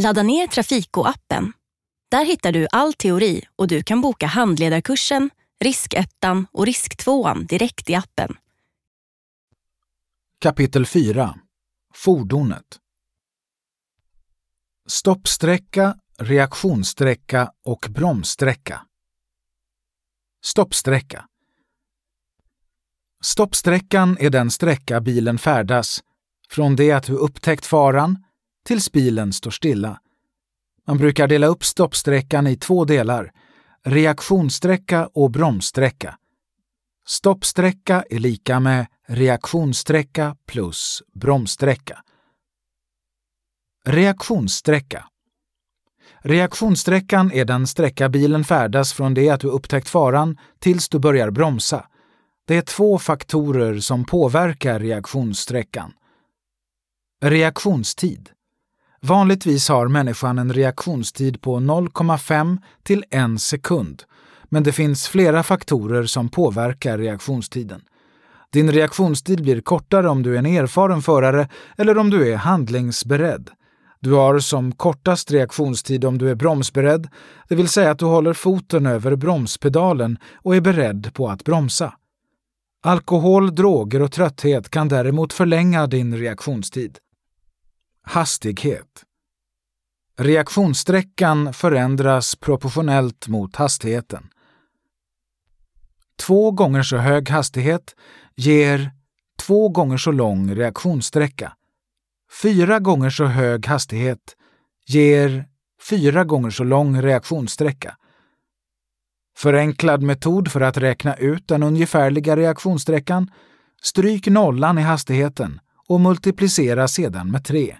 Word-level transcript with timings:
Ladda 0.00 0.22
ner 0.22 0.46
Trafiko-appen. 0.46 1.52
Där 2.10 2.24
hittar 2.24 2.52
du 2.52 2.68
all 2.72 2.92
teori 2.92 3.42
och 3.56 3.68
du 3.68 3.82
kan 3.82 4.00
boka 4.00 4.26
handledarkursen, 4.26 5.30
riskettan 5.60 6.46
och 6.52 6.66
risktvåan 6.66 7.46
direkt 7.46 7.90
i 7.90 7.94
appen. 7.94 8.36
Kapitel 10.38 10.86
4 10.86 11.34
Fordonet 11.94 12.78
Stoppsträcka, 14.88 15.96
reaktionssträcka 16.18 17.52
och 17.64 17.86
bromssträcka. 17.90 18.86
Stoppsträcka 20.44 21.24
Stoppsträckan 23.22 24.16
är 24.20 24.30
den 24.30 24.50
sträcka 24.50 25.00
bilen 25.00 25.38
färdas 25.38 26.00
från 26.48 26.76
det 26.76 26.92
att 26.92 27.04
du 27.04 27.14
upptäckt 27.14 27.66
faran 27.66 28.24
tills 28.66 28.92
bilen 28.92 29.32
står 29.32 29.50
stilla. 29.50 30.00
Man 30.86 30.98
brukar 30.98 31.28
dela 31.28 31.46
upp 31.46 31.64
stoppsträckan 31.64 32.46
i 32.46 32.56
två 32.56 32.84
delar, 32.84 33.32
reaktionssträcka 33.84 35.06
och 35.06 35.30
bromssträcka. 35.30 36.18
Stoppsträcka 37.06 38.04
är 38.10 38.18
lika 38.18 38.60
med 38.60 38.86
reaktionssträcka 39.08 40.36
plus 40.46 41.02
bromssträcka. 41.14 42.02
Reaktionssträcka 43.84 45.06
Reaktionssträckan 46.22 47.32
är 47.32 47.44
den 47.44 47.66
sträcka 47.66 48.08
bilen 48.08 48.44
färdas 48.44 48.92
från 48.92 49.14
det 49.14 49.30
att 49.30 49.40
du 49.40 49.48
upptäckt 49.48 49.88
faran 49.88 50.38
tills 50.58 50.88
du 50.88 50.98
börjar 50.98 51.30
bromsa. 51.30 51.86
Det 52.46 52.56
är 52.56 52.62
två 52.62 52.98
faktorer 52.98 53.80
som 53.80 54.04
påverkar 54.04 54.80
reaktionssträckan. 54.80 55.92
Reaktionstid 57.22 58.30
Vanligtvis 59.02 59.68
har 59.68 59.88
människan 59.88 60.38
en 60.38 60.52
reaktionstid 60.52 61.40
på 61.40 61.56
0,5 61.56 62.58
till 62.82 63.04
1 63.10 63.40
sekund, 63.40 64.02
men 64.48 64.62
det 64.62 64.72
finns 64.72 65.08
flera 65.08 65.42
faktorer 65.42 66.04
som 66.04 66.28
påverkar 66.28 66.98
reaktionstiden. 66.98 67.80
Din 68.52 68.72
reaktionstid 68.72 69.42
blir 69.42 69.60
kortare 69.60 70.08
om 70.08 70.22
du 70.22 70.34
är 70.34 70.38
en 70.38 70.46
erfaren 70.46 71.02
förare 71.02 71.48
eller 71.78 71.98
om 71.98 72.10
du 72.10 72.32
är 72.32 72.36
handlingsberedd. 72.36 73.50
Du 74.00 74.12
har 74.12 74.38
som 74.38 74.72
kortast 74.72 75.30
reaktionstid 75.30 76.04
om 76.04 76.18
du 76.18 76.30
är 76.30 76.34
bromsberedd, 76.34 77.08
det 77.48 77.54
vill 77.54 77.68
säga 77.68 77.90
att 77.90 77.98
du 77.98 78.04
håller 78.04 78.32
foten 78.32 78.86
över 78.86 79.16
bromspedalen 79.16 80.18
och 80.34 80.56
är 80.56 80.60
beredd 80.60 81.14
på 81.14 81.28
att 81.28 81.44
bromsa. 81.44 81.94
Alkohol, 82.82 83.54
droger 83.54 84.02
och 84.02 84.12
trötthet 84.12 84.70
kan 84.70 84.88
däremot 84.88 85.32
förlänga 85.32 85.86
din 85.86 86.16
reaktionstid. 86.16 86.98
Hastighet 88.10 89.04
Reaktionssträckan 90.18 91.52
förändras 91.52 92.36
proportionellt 92.36 93.28
mot 93.28 93.56
hastigheten. 93.56 94.28
Två 96.18 96.50
gånger 96.50 96.82
så 96.82 96.96
hög 96.96 97.28
hastighet 97.28 97.96
ger 98.36 98.90
två 99.38 99.68
gånger 99.68 99.96
så 99.96 100.12
lång 100.12 100.54
reaktionssträcka. 100.54 101.52
Fyra 102.42 102.78
gånger 102.78 103.10
så 103.10 103.24
hög 103.24 103.66
hastighet 103.66 104.36
ger 104.86 105.48
fyra 105.90 106.24
gånger 106.24 106.50
så 106.50 106.64
lång 106.64 107.02
reaktionssträcka. 107.02 107.96
Förenklad 109.36 110.02
metod 110.02 110.52
för 110.52 110.60
att 110.60 110.76
räkna 110.76 111.16
ut 111.16 111.48
den 111.48 111.62
ungefärliga 111.62 112.36
reaktionssträckan. 112.36 113.30
Stryk 113.82 114.26
nollan 114.26 114.78
i 114.78 114.82
hastigheten 114.82 115.60
och 115.88 116.00
multiplicera 116.00 116.88
sedan 116.88 117.30
med 117.30 117.44
3. 117.44 117.76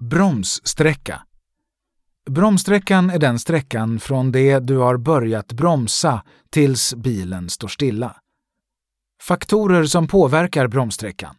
Bromssträcka 0.00 1.22
Bromssträckan 2.30 3.10
är 3.10 3.18
den 3.18 3.38
sträckan 3.38 4.00
från 4.00 4.32
det 4.32 4.58
du 4.58 4.76
har 4.76 4.96
börjat 4.96 5.52
bromsa 5.52 6.24
tills 6.50 6.94
bilen 6.94 7.50
står 7.50 7.68
stilla. 7.68 8.16
Faktorer 9.22 9.84
som 9.84 10.08
påverkar 10.08 10.68
bromssträckan. 10.68 11.36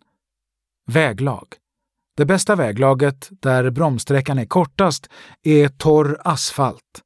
Väglag. 0.88 1.48
Det 2.18 2.26
bästa 2.26 2.56
väglaget, 2.56 3.30
där 3.32 3.70
bromssträckan 3.70 4.40
är 4.40 4.46
kortast, 4.46 5.10
är 5.44 5.68
torr 5.68 6.18
asfalt. 6.24 7.04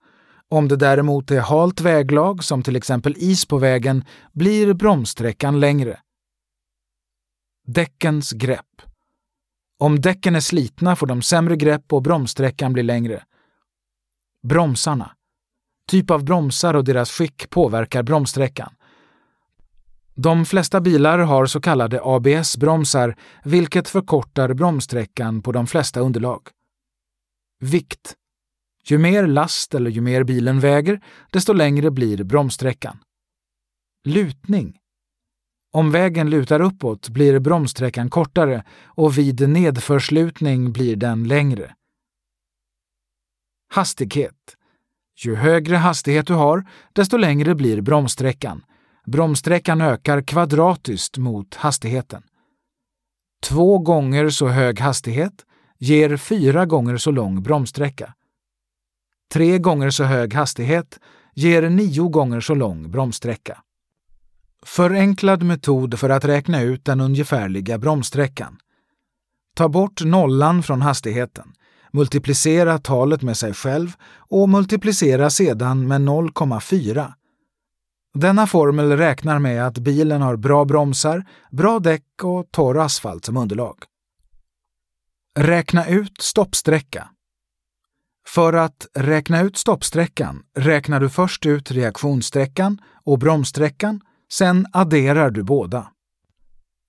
Om 0.49 0.67
det 0.67 0.75
däremot 0.75 1.31
är 1.31 1.41
halt 1.41 1.81
väglag, 1.81 2.43
som 2.43 2.63
till 2.63 2.75
exempel 2.75 3.15
is 3.17 3.45
på 3.45 3.57
vägen, 3.57 4.05
blir 4.31 4.73
bromssträckan 4.73 5.59
längre. 5.59 5.99
Däckens 7.67 8.31
grepp. 8.31 8.92
Om 9.83 10.01
däcken 10.01 10.35
är 10.35 10.39
slitna 10.39 10.95
får 10.95 11.07
de 11.07 11.21
sämre 11.21 11.55
grepp 11.55 11.93
och 11.93 12.01
bromssträckan 12.01 12.73
blir 12.73 12.83
längre. 12.83 13.23
Bromsarna. 14.43 15.11
Typ 15.87 16.11
av 16.11 16.23
bromsar 16.25 16.73
och 16.73 16.83
deras 16.83 17.11
skick 17.11 17.49
påverkar 17.49 18.03
bromssträckan. 18.03 18.73
De 20.15 20.45
flesta 20.45 20.81
bilar 20.81 21.19
har 21.19 21.45
så 21.45 21.61
kallade 21.61 21.99
ABS-bromsar, 22.03 23.15
vilket 23.43 23.89
förkortar 23.89 24.53
bromssträckan 24.53 25.41
på 25.41 25.51
de 25.51 25.67
flesta 25.67 25.99
underlag. 25.99 26.47
Vikt. 27.59 28.15
Ju 28.85 28.97
mer 28.97 29.27
last 29.27 29.73
eller 29.73 29.91
ju 29.91 30.01
mer 30.01 30.23
bilen 30.23 30.59
väger, 30.59 31.01
desto 31.31 31.53
längre 31.53 31.91
blir 31.91 32.23
bromssträckan. 32.23 32.97
Lutning. 34.05 34.79
Om 35.75 35.91
vägen 35.91 36.29
lutar 36.29 36.59
uppåt 36.59 37.09
blir 37.09 37.39
bromssträckan 37.39 38.09
kortare 38.09 38.63
och 38.85 39.17
vid 39.17 39.49
nedförslutning 39.49 40.71
blir 40.71 40.95
den 40.95 41.27
längre. 41.27 41.75
Hastighet. 43.69 44.57
Ju 45.17 45.35
högre 45.35 45.75
hastighet 45.75 46.27
du 46.27 46.33
har, 46.33 46.69
desto 46.93 47.17
längre 47.17 47.55
blir 47.55 47.81
bromssträckan. 47.81 48.65
Bromssträckan 49.05 49.81
ökar 49.81 50.21
kvadratiskt 50.21 51.17
mot 51.17 51.55
hastigheten. 51.55 52.23
Två 53.43 53.79
gånger 53.79 54.29
så 54.29 54.47
hög 54.47 54.79
hastighet 54.79 55.45
ger 55.79 56.17
fyra 56.17 56.65
gånger 56.65 56.97
så 56.97 57.11
lång 57.11 57.43
bromssträcka. 57.43 58.13
Tre 59.33 59.59
gånger 59.59 59.89
så 59.89 60.03
hög 60.03 60.33
hastighet 60.33 60.99
ger 61.33 61.69
nio 61.69 62.09
gånger 62.09 62.39
så 62.39 62.55
lång 62.55 62.91
bromssträcka. 62.91 63.62
Förenklad 64.65 65.43
metod 65.43 65.99
för 65.99 66.09
att 66.09 66.25
räkna 66.25 66.61
ut 66.61 66.85
den 66.85 67.01
ungefärliga 67.01 67.77
bromssträckan. 67.77 68.57
Ta 69.55 69.69
bort 69.69 70.03
nollan 70.03 70.63
från 70.63 70.81
hastigheten, 70.81 71.53
multiplicera 71.91 72.79
talet 72.79 73.21
med 73.21 73.37
sig 73.37 73.53
själv 73.53 73.93
och 74.15 74.49
multiplicera 74.49 75.29
sedan 75.29 75.87
med 75.87 76.01
0,4. 76.01 77.13
Denna 78.13 78.47
formel 78.47 78.97
räknar 78.97 79.39
med 79.39 79.67
att 79.67 79.77
bilen 79.77 80.21
har 80.21 80.35
bra 80.35 80.65
bromsar, 80.65 81.25
bra 81.51 81.79
däck 81.79 82.23
och 82.23 82.51
torr 82.51 82.79
asfalt 82.79 83.25
som 83.25 83.37
underlag. 83.37 83.75
Räkna 85.39 85.87
ut 85.87 86.21
stoppsträcka. 86.21 87.09
För 88.27 88.53
att 88.53 88.87
räkna 88.93 89.41
ut 89.41 89.57
stoppsträckan 89.57 90.43
räknar 90.55 90.99
du 90.99 91.09
först 91.09 91.45
ut 91.45 91.71
reaktionssträckan 91.71 92.81
och 93.03 93.19
bromssträckan 93.19 94.01
Sen 94.37 94.65
adderar 94.71 95.31
du 95.31 95.43
båda. 95.43 95.87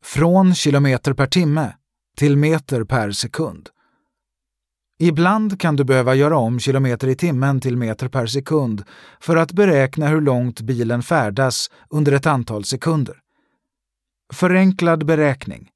Från 0.05 0.55
kilometer 0.55 1.12
per 1.12 1.27
timme 1.27 1.75
till 2.16 2.37
meter 2.37 2.84
per 2.84 3.10
sekund. 3.10 3.69
Ibland 4.99 5.60
kan 5.60 5.77
du 5.77 5.84
behöva 5.84 6.15
göra 6.15 6.37
om 6.37 6.60
kilometer 6.60 7.09
i 7.09 7.16
timmen 7.16 7.60
till 7.60 7.77
meter 7.77 8.09
per 8.09 8.27
sekund 8.27 8.84
för 9.21 9.37
att 9.37 9.53
beräkna 9.53 10.09
hur 10.09 10.21
långt 10.21 10.60
bilen 10.60 11.03
färdas 11.03 11.71
under 11.91 12.12
ett 12.12 12.27
antal 12.27 12.65
sekunder. 12.65 13.16
Förenklad 14.33 15.06
beräkning. 15.06 15.71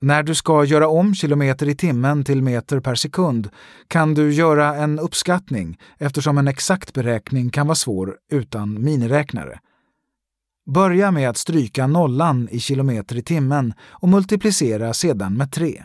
När 0.00 0.22
du 0.22 0.34
ska 0.34 0.64
göra 0.64 0.88
om 0.88 1.14
kilometer 1.14 1.68
i 1.68 1.74
timmen 1.74 2.24
till 2.24 2.42
meter 2.42 2.80
per 2.80 2.94
sekund 2.94 3.50
kan 3.88 4.14
du 4.14 4.32
göra 4.32 4.76
en 4.76 4.98
uppskattning 4.98 5.78
eftersom 5.98 6.38
en 6.38 6.48
exakt 6.48 6.94
beräkning 6.94 7.50
kan 7.50 7.66
vara 7.66 7.74
svår 7.74 8.16
utan 8.30 8.84
miniräknare. 8.84 9.60
Börja 10.74 11.10
med 11.10 11.28
att 11.28 11.36
stryka 11.36 11.86
nollan 11.86 12.48
i 12.50 12.60
kilometer 12.60 13.16
i 13.16 13.22
timmen 13.22 13.74
och 13.80 14.08
multiplicera 14.08 14.94
sedan 14.94 15.36
med 15.36 15.52
3. 15.52 15.84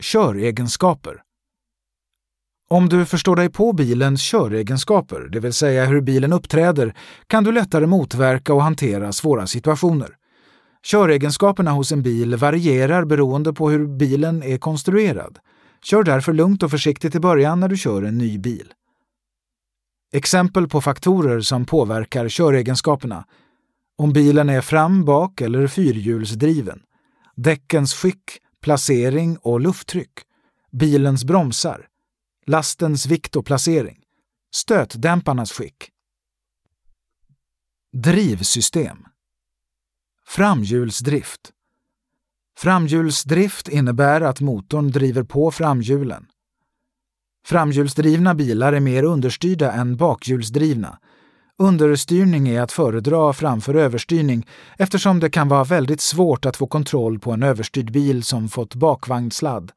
Köregenskaper 0.00 1.22
Om 2.68 2.88
du 2.88 3.06
förstår 3.06 3.36
dig 3.36 3.50
på 3.50 3.72
bilens 3.72 4.22
köregenskaper, 4.22 5.28
det 5.32 5.40
vill 5.40 5.52
säga 5.52 5.84
hur 5.84 6.00
bilen 6.00 6.32
uppträder, 6.32 6.94
kan 7.26 7.44
du 7.44 7.52
lättare 7.52 7.86
motverka 7.86 8.54
och 8.54 8.62
hantera 8.62 9.12
svåra 9.12 9.46
situationer. 9.46 10.16
Köregenskaperna 10.82 11.70
hos 11.70 11.92
en 11.92 12.02
bil 12.02 12.36
varierar 12.36 13.04
beroende 13.04 13.52
på 13.52 13.70
hur 13.70 13.86
bilen 13.86 14.42
är 14.42 14.58
konstruerad. 14.58 15.38
Kör 15.82 16.02
därför 16.02 16.32
lugnt 16.32 16.62
och 16.62 16.70
försiktigt 16.70 17.14
i 17.14 17.20
början 17.20 17.60
när 17.60 17.68
du 17.68 17.76
kör 17.76 18.02
en 18.02 18.18
ny 18.18 18.38
bil. 18.38 18.72
Exempel 20.12 20.68
på 20.68 20.80
faktorer 20.80 21.40
som 21.40 21.66
påverkar 21.66 22.28
köregenskaperna. 22.28 23.24
Om 23.96 24.12
bilen 24.12 24.48
är 24.48 24.60
fram-, 24.60 25.04
bak 25.04 25.40
eller 25.40 25.66
fyrhjulsdriven. 25.66 26.82
däckens 27.36 27.94
skick, 27.94 28.38
placering 28.60 29.38
och 29.38 29.60
lufttryck, 29.60 30.12
bilens 30.70 31.24
bromsar, 31.24 31.88
lastens 32.46 33.06
vikt 33.06 33.36
och 33.36 33.46
placering, 33.46 33.98
stötdämparnas 34.54 35.52
skick. 35.52 35.90
Drivsystem 37.92 39.04
Framhjulsdrift 40.26 41.52
Framhjulsdrift 42.56 43.68
innebär 43.68 44.20
att 44.20 44.40
motorn 44.40 44.90
driver 44.90 45.22
på 45.22 45.50
framhjulen. 45.50 46.26
Framhjulsdrivna 47.46 48.34
bilar 48.34 48.72
är 48.72 48.80
mer 48.80 49.02
understyrda 49.02 49.72
än 49.72 49.96
bakhjulsdrivna. 49.96 50.98
Understyrning 51.58 52.48
är 52.48 52.60
att 52.60 52.72
föredra 52.72 53.32
framför 53.32 53.74
överstyrning 53.74 54.46
eftersom 54.78 55.20
det 55.20 55.30
kan 55.30 55.48
vara 55.48 55.64
väldigt 55.64 56.00
svårt 56.00 56.46
att 56.46 56.56
få 56.56 56.66
kontroll 56.66 57.18
på 57.18 57.32
en 57.32 57.42
överstyrd 57.42 57.92
bil 57.92 58.22
som 58.22 58.48
fått 58.48 58.74
bakvagnssladd. 58.74 59.72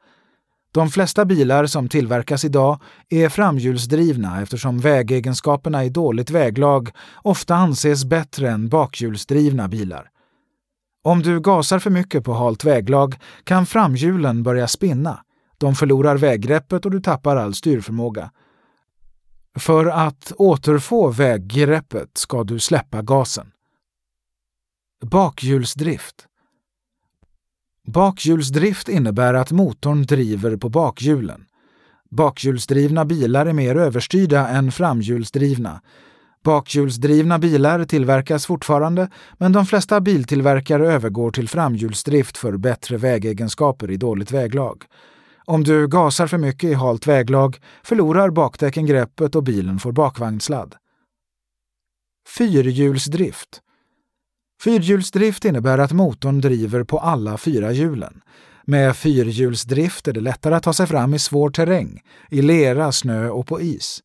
De 0.74 0.90
flesta 0.90 1.26
bilar 1.26 1.66
som 1.66 1.90
tillverkas 1.90 2.46
idag 2.46 2.80
är 3.10 3.30
framhjulsdrivna 3.30 4.42
eftersom 4.42 4.80
vägegenskaperna 4.80 5.86
i 5.86 5.90
dåligt 5.90 6.30
väglag 6.30 6.90
ofta 7.22 7.56
anses 7.56 8.06
bättre 8.06 8.50
än 8.50 8.70
bakhjulsdrivna 8.70 9.68
bilar. 9.68 10.10
Om 11.04 11.22
du 11.22 11.40
gasar 11.40 11.80
för 11.80 11.90
mycket 11.90 12.24
på 12.24 12.34
halt 12.34 12.64
väglag 12.64 13.16
kan 13.44 13.66
framhjulen 13.66 14.44
börja 14.44 14.68
spinna. 14.68 15.20
De 15.64 15.76
förlorar 15.76 16.18
väggreppet 16.18 16.86
och 16.86 16.92
du 16.92 17.02
tappar 17.02 17.36
all 17.36 17.54
styrförmåga. 17.54 18.32
För 19.60 19.86
att 19.86 20.32
återfå 20.38 21.12
väggreppet 21.12 22.18
ska 22.18 22.44
du 22.44 22.60
släppa 22.60 23.02
gasen. 23.02 23.52
Bakhjulsdrift 25.02 26.28
Bakhjulsdrift 27.88 28.90
innebär 28.90 29.34
att 29.34 29.52
motorn 29.52 30.04
driver 30.04 30.58
på 30.58 30.70
bakhjulen. 30.70 31.46
Bakhjulsdrivna 32.10 33.06
bilar 33.06 33.46
är 33.46 33.54
mer 33.54 33.76
överstyrda 33.76 34.48
än 34.48 34.72
framhjulsdrivna. 34.72 35.82
Bakhjulsdrivna 36.44 37.40
bilar 37.40 37.86
tillverkas 37.86 38.46
fortfarande, 38.46 39.10
men 39.38 39.52
de 39.52 39.66
flesta 39.66 40.02
biltillverkare 40.02 40.94
övergår 40.94 41.32
till 41.32 41.50
framhjulsdrift 41.50 42.38
för 42.38 42.58
bättre 42.58 42.98
vägegenskaper 42.98 43.92
i 43.92 43.98
dåligt 43.98 44.32
väglag. 44.32 44.86
Om 45.46 45.64
du 45.64 45.88
gasar 45.88 46.28
för 46.28 46.38
mycket 46.38 46.70
i 46.70 46.74
halt 46.74 47.08
väglag 47.08 47.60
förlorar 47.84 48.30
bakdäcken 48.30 48.86
greppet 48.86 49.36
och 49.36 49.44
bilen 49.44 49.80
får 49.80 49.92
bakvagnssladd. 49.92 50.76
Fyrhjulsdrift 52.28 53.62
Fyrhjulsdrift 54.64 55.46
innebär 55.46 55.78
att 55.78 55.92
motorn 55.92 56.42
driver 56.42 56.84
på 56.84 57.00
alla 57.00 57.38
fyra 57.38 57.72
hjulen. 57.72 58.22
Med 58.66 58.98
fyrhjulsdrift 58.98 60.08
är 60.08 60.14
det 60.14 60.22
lättare 60.22 60.56
att 60.56 60.64
ta 60.64 60.74
sig 60.74 60.88
fram 60.88 61.14
i 61.14 61.20
svår 61.20 61.50
terräng, 61.50 62.02
i 62.30 62.42
lera, 62.42 62.92
snö 62.92 63.30
och 63.30 63.48
på 63.48 63.62
is. 63.62 64.00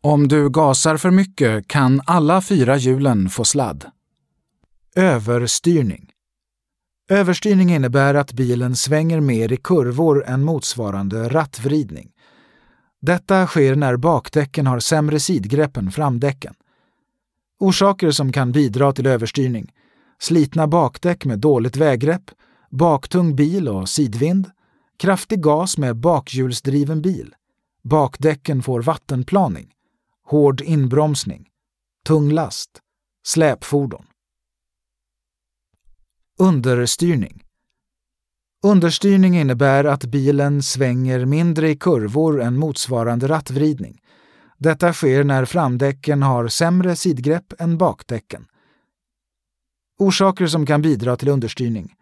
Om 0.00 0.28
du 0.28 0.50
gasar 0.50 0.96
för 0.96 1.10
mycket 1.10 1.68
kan 1.68 2.00
alla 2.06 2.40
fyra 2.40 2.76
hjulen 2.76 3.28
få 3.28 3.44
sladd. 3.44 3.84
Överstyrning 4.96 6.09
Överstyrning 7.10 7.70
innebär 7.70 8.14
att 8.14 8.32
bilen 8.32 8.76
svänger 8.76 9.20
mer 9.20 9.52
i 9.52 9.56
kurvor 9.56 10.24
än 10.26 10.44
motsvarande 10.44 11.28
rattvridning. 11.28 12.10
Detta 13.00 13.46
sker 13.46 13.74
när 13.74 13.96
bakdäcken 13.96 14.66
har 14.66 14.80
sämre 14.80 15.20
sidgrepp 15.20 15.76
än 15.76 15.90
framdäcken. 15.90 16.54
Orsaker 17.60 18.10
som 18.10 18.32
kan 18.32 18.52
bidra 18.52 18.92
till 18.92 19.06
överstyrning. 19.06 19.72
Slitna 20.18 20.66
bakdäck 20.66 21.24
med 21.24 21.38
dåligt 21.38 21.76
väggrepp, 21.76 22.30
baktung 22.70 23.36
bil 23.36 23.68
och 23.68 23.88
sidvind, 23.88 24.50
kraftig 24.98 25.42
gas 25.42 25.78
med 25.78 25.96
bakhjulsdriven 25.96 27.02
bil, 27.02 27.34
bakdäcken 27.82 28.62
får 28.62 28.82
vattenplaning, 28.82 29.68
hård 30.24 30.60
inbromsning, 30.60 31.46
tung 32.04 32.30
last, 32.32 32.70
släpfordon. 33.26 34.04
Understyrning 36.40 37.42
Understyrning 38.62 39.36
innebär 39.38 39.84
att 39.84 40.04
bilen 40.04 40.62
svänger 40.62 41.24
mindre 41.24 41.70
i 41.70 41.76
kurvor 41.76 42.42
än 42.42 42.58
motsvarande 42.58 43.28
rattvridning. 43.28 44.00
Detta 44.58 44.92
sker 44.92 45.24
när 45.24 45.44
framdäcken 45.44 46.22
har 46.22 46.48
sämre 46.48 46.96
sidgrepp 46.96 47.60
än 47.60 47.78
bakdäcken. 47.78 48.46
Orsaker 49.98 50.46
som 50.46 50.66
kan 50.66 50.82
bidra 50.82 51.16
till 51.16 51.28
understyrning. 51.28 51.94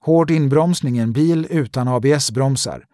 Hård 0.00 0.30
inbromsning 0.30 0.98
i 0.98 1.00
en 1.00 1.12
bil 1.12 1.46
utan 1.50 1.88
ABS-bromsar. 1.88 2.84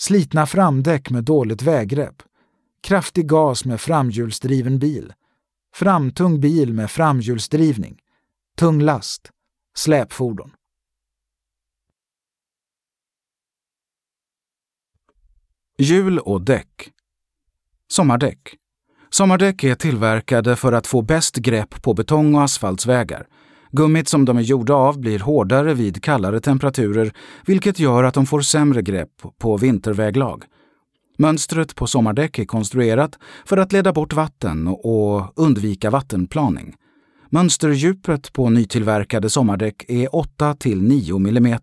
Slitna 0.00 0.46
framdäck 0.46 1.10
med 1.10 1.24
dåligt 1.24 1.62
väggrepp. 1.62 2.22
Kraftig 2.82 3.28
gas 3.28 3.64
med 3.64 3.80
framhjulsdriven 3.80 4.78
bil. 4.78 5.12
Framtung 5.74 6.40
bil 6.40 6.72
med 6.72 6.90
framhjulsdrivning. 6.90 7.98
Tung 8.56 8.80
last. 8.80 9.30
Släpfordon. 9.76 10.52
Hjul 15.78 16.18
och 16.18 16.42
däck. 16.42 16.92
Sommardäck. 17.92 18.38
Sommardäck 19.10 19.64
är 19.64 19.74
tillverkade 19.74 20.56
för 20.56 20.72
att 20.72 20.86
få 20.86 21.02
bäst 21.02 21.36
grepp 21.36 21.82
på 21.82 21.94
betong 21.94 22.34
och 22.34 22.42
asfaltsvägar. 22.42 23.26
Gummit 23.70 24.08
som 24.08 24.24
de 24.24 24.38
är 24.38 24.42
gjorda 24.42 24.74
av 24.74 25.00
blir 25.00 25.18
hårdare 25.18 25.74
vid 25.74 26.02
kallare 26.02 26.40
temperaturer 26.40 27.12
vilket 27.46 27.78
gör 27.78 28.04
att 28.04 28.14
de 28.14 28.26
får 28.26 28.40
sämre 28.40 28.82
grepp 28.82 29.22
på 29.38 29.56
vinterväglag. 29.56 30.44
Mönstret 31.18 31.74
på 31.74 31.86
sommardäck 31.86 32.38
är 32.38 32.44
konstruerat 32.44 33.18
för 33.44 33.56
att 33.56 33.72
leda 33.72 33.92
bort 33.92 34.12
vatten 34.12 34.68
och 34.68 35.32
undvika 35.36 35.90
vattenplaning. 35.90 36.76
Mönsterdjupet 37.34 38.32
på 38.32 38.50
nytillverkade 38.50 39.30
sommardäck 39.30 39.84
är 39.88 40.08
8–9 40.08 41.28
mm. 41.28 41.58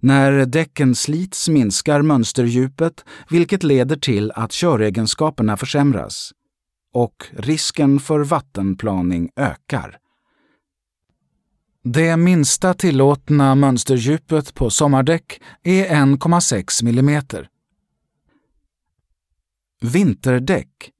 När 0.00 0.46
däcken 0.46 0.94
slits 0.94 1.48
minskar 1.48 2.02
mönsterdjupet 2.02 3.04
vilket 3.28 3.62
leder 3.62 3.96
till 3.96 4.30
att 4.30 4.52
köregenskaperna 4.52 5.56
försämras 5.56 6.32
och 6.92 7.26
risken 7.32 8.00
för 8.00 8.20
vattenplaning 8.20 9.30
ökar. 9.36 9.98
Det 11.84 12.16
minsta 12.16 12.74
tillåtna 12.74 13.54
mönsterdjupet 13.54 14.54
på 14.54 14.70
sommardäck 14.70 15.40
är 15.62 15.86
1,6 15.86 16.88
mm. 16.88 17.22
Vinterdäck 19.80 20.90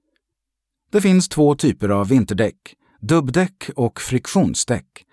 Det 0.92 1.00
finns 1.00 1.28
två 1.28 1.54
typer 1.54 1.88
av 1.88 2.08
vinterdäck, 2.08 2.76
dubbdäck 3.00 3.70
och 3.76 4.00
friktionsdäck. 4.00 5.04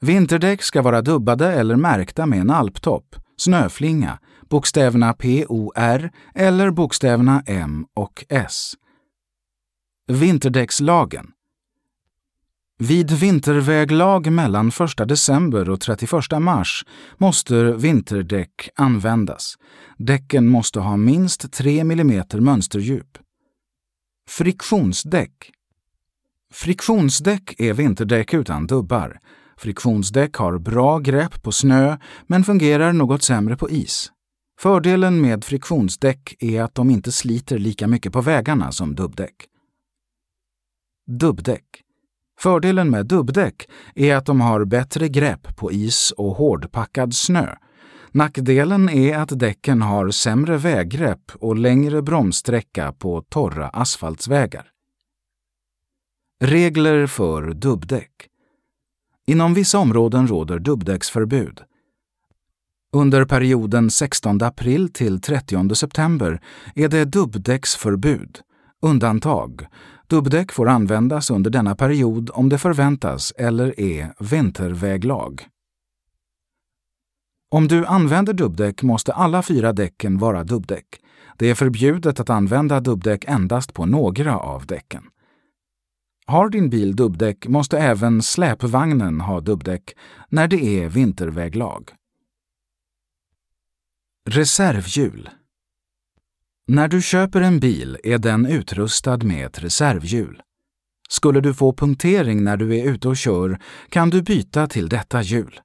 Vinterdäck 0.00 0.62
ska 0.62 0.82
vara 0.82 1.02
dubbade 1.02 1.52
eller 1.52 1.76
märkta 1.76 2.26
med 2.26 2.40
en 2.40 2.50
alptopp, 2.50 3.16
snöflinga, 3.36 4.18
bokstäverna 4.48 5.14
POR 5.14 6.10
eller 6.34 6.70
bokstäverna 6.70 7.42
M 7.46 7.86
och 7.94 8.24
S. 8.28 8.72
Vinterdäckslagen 10.08 11.32
vid 12.82 13.10
vinterväglag 13.10 14.32
mellan 14.32 14.68
1 14.98 15.08
december 15.08 15.70
och 15.70 15.80
31 15.80 16.12
mars 16.40 16.84
måste 17.18 17.72
vinterdäck 17.72 18.68
användas. 18.74 19.54
Däcken 19.96 20.48
måste 20.48 20.80
ha 20.80 20.96
minst 20.96 21.52
3 21.52 21.80
mm 21.80 22.22
mönsterdjup. 22.32 23.18
Friktionsdäck 24.28 25.32
Friktionsdäck 26.52 27.54
är 27.60 27.72
vinterdäck 27.72 28.34
utan 28.34 28.66
dubbar. 28.66 29.20
Friktionsdäck 29.56 30.36
har 30.36 30.58
bra 30.58 30.98
grepp 30.98 31.42
på 31.42 31.52
snö 31.52 31.96
men 32.26 32.44
fungerar 32.44 32.92
något 32.92 33.22
sämre 33.22 33.56
på 33.56 33.70
is. 33.70 34.12
Fördelen 34.60 35.20
med 35.20 35.44
friktionsdäck 35.44 36.36
är 36.38 36.62
att 36.62 36.74
de 36.74 36.90
inte 36.90 37.12
sliter 37.12 37.58
lika 37.58 37.86
mycket 37.86 38.12
på 38.12 38.20
vägarna 38.20 38.72
som 38.72 38.94
dubbdäck. 38.94 39.34
Dubbdäck 41.06 41.64
Fördelen 42.40 42.90
med 42.90 43.06
dubbdäck 43.06 43.68
är 43.94 44.16
att 44.16 44.26
de 44.26 44.40
har 44.40 44.64
bättre 44.64 45.08
grepp 45.08 45.56
på 45.56 45.72
is 45.72 46.12
och 46.16 46.36
hårdpackad 46.36 47.14
snö. 47.14 47.54
Nackdelen 48.12 48.88
är 48.88 49.18
att 49.18 49.38
däcken 49.38 49.82
har 49.82 50.10
sämre 50.10 50.56
väggrepp 50.56 51.32
och 51.34 51.56
längre 51.56 52.02
bromssträcka 52.02 52.92
på 52.92 53.22
torra 53.22 53.68
asfaltsvägar. 53.68 54.66
Regler 56.42 57.06
för 57.06 57.54
dubbdäck 57.54 58.10
Inom 59.26 59.54
vissa 59.54 59.78
områden 59.78 60.28
råder 60.28 60.58
dubbdäcksförbud. 60.58 61.60
Under 62.92 63.24
perioden 63.24 63.90
16 63.90 64.42
april 64.42 64.92
till 64.92 65.20
30 65.20 65.74
september 65.74 66.40
är 66.74 66.88
det 66.88 67.04
dubbdäcksförbud. 67.04 68.40
Undantag 68.82 69.66
Dubbdäck 70.06 70.52
får 70.52 70.68
användas 70.68 71.30
under 71.30 71.50
denna 71.50 71.74
period 71.74 72.30
om 72.32 72.48
det 72.48 72.58
förväntas 72.58 73.32
eller 73.36 73.80
är 73.80 74.14
vinterväglag. 74.18 75.46
Om 77.50 77.68
du 77.68 77.86
använder 77.86 78.32
dubbdäck 78.32 78.82
måste 78.82 79.12
alla 79.12 79.42
fyra 79.42 79.72
däcken 79.72 80.18
vara 80.18 80.44
dubbdäck. 80.44 80.86
Det 81.38 81.50
är 81.50 81.54
förbjudet 81.54 82.20
att 82.20 82.30
använda 82.30 82.80
dubbdäck 82.80 83.24
endast 83.28 83.74
på 83.74 83.86
några 83.86 84.38
av 84.38 84.66
däcken. 84.66 85.02
Har 86.30 86.48
din 86.48 86.70
bil 86.70 86.96
dubbdäck 86.96 87.46
måste 87.46 87.78
även 87.78 88.22
släpvagnen 88.22 89.20
ha 89.20 89.40
dubbdäck 89.40 89.96
när 90.28 90.48
det 90.48 90.82
är 90.82 90.88
vinterväglag. 90.88 91.90
Reservhjul 94.28 95.30
När 96.66 96.88
du 96.88 97.02
köper 97.02 97.40
en 97.40 97.60
bil 97.60 97.98
är 98.04 98.18
den 98.18 98.46
utrustad 98.46 99.16
med 99.16 99.46
ett 99.46 99.62
reservhjul. 99.62 100.42
Skulle 101.08 101.40
du 101.40 101.54
få 101.54 101.72
punktering 101.72 102.44
när 102.44 102.56
du 102.56 102.78
är 102.78 102.84
ute 102.84 103.08
och 103.08 103.16
kör 103.16 103.58
kan 103.88 104.10
du 104.10 104.22
byta 104.22 104.66
till 104.66 104.88
detta 104.88 105.22
hjul. 105.22 105.60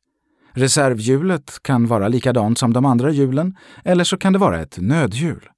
Reservhjulet 0.54 1.60
kan 1.62 1.88
vara 1.88 2.08
likadant 2.08 2.58
som 2.58 2.74
de 2.74 2.86
andra 2.86 3.12
hjulen 3.12 3.58
eller 3.84 4.04
så 4.04 4.18
kan 4.18 4.34
det 4.34 4.40
vara 4.40 4.62
ett 4.62 4.78
nödhjul. 4.78 5.50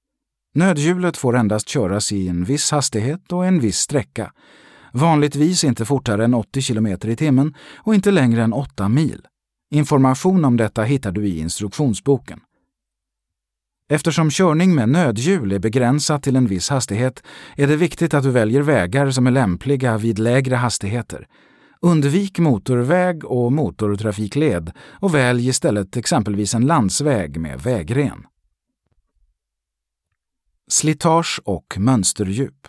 Nödhjulet 0.53 1.17
får 1.17 1.37
endast 1.37 1.69
köras 1.69 2.11
i 2.11 2.27
en 2.27 2.43
viss 2.43 2.71
hastighet 2.71 3.31
och 3.31 3.45
en 3.45 3.59
viss 3.59 3.77
sträcka. 3.77 4.31
Vanligtvis 4.97 5.63
inte 5.63 5.85
fortare 5.85 6.23
än 6.23 6.33
80 6.33 6.61
km 6.61 6.87
i 6.87 7.15
timmen 7.15 7.53
och 7.77 7.95
inte 7.95 8.11
längre 8.11 8.43
än 8.43 8.53
8 8.53 8.89
mil. 8.89 9.27
Information 9.71 10.45
om 10.45 10.57
detta 10.57 10.83
hittar 10.83 11.11
du 11.11 11.27
i 11.27 11.39
instruktionsboken. 11.39 12.39
Eftersom 13.89 14.29
körning 14.29 14.75
med 14.75 14.89
nödhjul 14.89 15.51
är 15.51 15.59
begränsat 15.59 16.23
till 16.23 16.35
en 16.35 16.47
viss 16.47 16.69
hastighet 16.69 17.23
är 17.55 17.67
det 17.67 17.75
viktigt 17.75 18.13
att 18.13 18.23
du 18.23 18.31
väljer 18.31 18.61
vägar 18.61 19.11
som 19.11 19.27
är 19.27 19.31
lämpliga 19.31 19.97
vid 19.97 20.19
lägre 20.19 20.55
hastigheter. 20.55 21.27
Undvik 21.81 22.39
motorväg 22.39 23.25
och 23.25 23.53
motortrafikled 23.53 24.71
och 24.99 25.15
välj 25.15 25.47
istället 25.47 25.97
exempelvis 25.97 26.53
en 26.53 26.65
landsväg 26.65 27.39
med 27.39 27.61
vägren. 27.61 28.25
Slitage 30.71 31.41
och 31.45 31.75
mönsterdjup. 31.77 32.67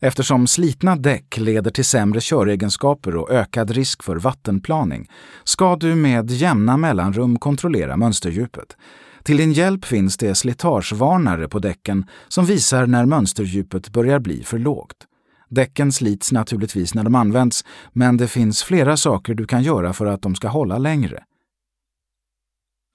Eftersom 0.00 0.46
slitna 0.46 0.96
däck 0.96 1.36
leder 1.36 1.70
till 1.70 1.84
sämre 1.84 2.20
köregenskaper 2.20 3.16
och 3.16 3.30
ökad 3.30 3.70
risk 3.70 4.02
för 4.02 4.16
vattenplaning 4.16 5.10
ska 5.44 5.76
du 5.76 5.94
med 5.94 6.30
jämna 6.30 6.76
mellanrum 6.76 7.38
kontrollera 7.38 7.96
mönsterdjupet. 7.96 8.76
Till 9.22 9.36
din 9.36 9.52
hjälp 9.52 9.84
finns 9.84 10.16
det 10.16 10.34
slitagevarnare 10.34 11.48
på 11.48 11.58
däcken 11.58 12.06
som 12.28 12.46
visar 12.46 12.86
när 12.86 13.06
mönsterdjupet 13.06 13.90
börjar 13.90 14.18
bli 14.18 14.42
för 14.42 14.58
lågt. 14.58 14.96
Däcken 15.48 15.92
slits 15.92 16.32
naturligtvis 16.32 16.94
när 16.94 17.04
de 17.04 17.14
används, 17.14 17.64
men 17.92 18.16
det 18.16 18.28
finns 18.28 18.62
flera 18.62 18.96
saker 18.96 19.34
du 19.34 19.46
kan 19.46 19.62
göra 19.62 19.92
för 19.92 20.06
att 20.06 20.22
de 20.22 20.34
ska 20.34 20.48
hålla 20.48 20.78
längre. 20.78 21.24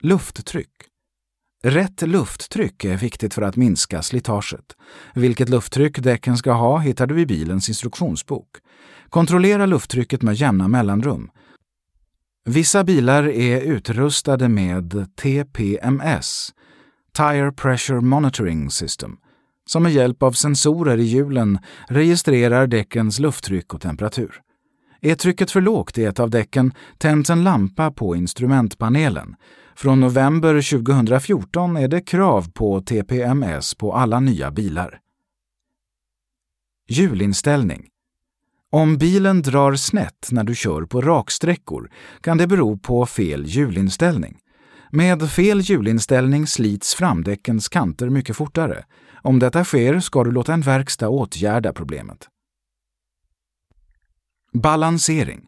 Lufttryck. 0.01 0.92
Rätt 1.65 2.01
lufttryck 2.01 2.85
är 2.85 2.97
viktigt 2.97 3.33
för 3.33 3.41
att 3.41 3.55
minska 3.55 4.01
slitaget. 4.01 4.65
Vilket 5.13 5.49
lufttryck 5.49 5.99
däcken 5.99 6.37
ska 6.37 6.51
ha 6.51 6.77
hittar 6.77 7.07
du 7.07 7.21
i 7.21 7.25
bilens 7.25 7.69
instruktionsbok. 7.69 8.47
Kontrollera 9.09 9.65
lufttrycket 9.65 10.21
med 10.21 10.35
jämna 10.35 10.67
mellanrum. 10.67 11.29
Vissa 12.45 12.83
bilar 12.83 13.23
är 13.29 13.61
utrustade 13.61 14.49
med 14.49 15.07
TPMS, 15.15 16.53
Tire 17.17 17.51
Pressure 17.51 18.01
Monitoring 18.01 18.69
System, 18.71 19.17
som 19.65 19.83
med 19.83 19.93
hjälp 19.93 20.23
av 20.23 20.31
sensorer 20.31 20.97
i 20.97 21.03
hjulen 21.03 21.59
registrerar 21.89 22.67
däckens 22.67 23.19
lufttryck 23.19 23.73
och 23.73 23.81
temperatur. 23.81 24.41
Är 25.01 25.15
trycket 25.15 25.51
för 25.51 25.61
lågt 25.61 25.97
i 25.97 26.05
ett 26.05 26.19
av 26.19 26.29
däcken 26.29 26.73
tänds 26.97 27.29
en 27.29 27.43
lampa 27.43 27.91
på 27.91 28.15
instrumentpanelen. 28.15 29.35
Från 29.75 29.99
november 29.99 30.71
2014 30.71 31.77
är 31.77 31.87
det 31.87 32.01
krav 32.01 32.51
på 32.51 32.81
TPMS 32.81 33.75
på 33.75 33.93
alla 33.93 34.19
nya 34.19 34.51
bilar. 34.51 34.99
Hjulinställning 36.87 37.89
om 38.73 38.97
bilen 38.97 39.41
drar 39.41 39.75
snett 39.75 40.27
när 40.31 40.43
du 40.43 40.55
kör 40.55 40.85
på 40.85 41.01
raksträckor 41.01 41.91
kan 42.21 42.37
det 42.37 42.47
bero 42.47 42.77
på 42.77 43.05
fel 43.05 43.45
hjulinställning. 43.45 44.37
Med 44.89 45.31
fel 45.31 45.59
hjulinställning 45.59 46.47
slits 46.47 46.95
framdäckens 46.95 47.69
kanter 47.69 48.09
mycket 48.09 48.35
fortare. 48.35 48.85
Om 49.21 49.39
detta 49.39 49.63
sker 49.63 49.99
ska 49.99 50.23
du 50.23 50.31
låta 50.31 50.53
en 50.53 50.61
verkstad 50.61 51.09
åtgärda 51.09 51.73
problemet. 51.73 52.27
Balansering. 54.53 55.41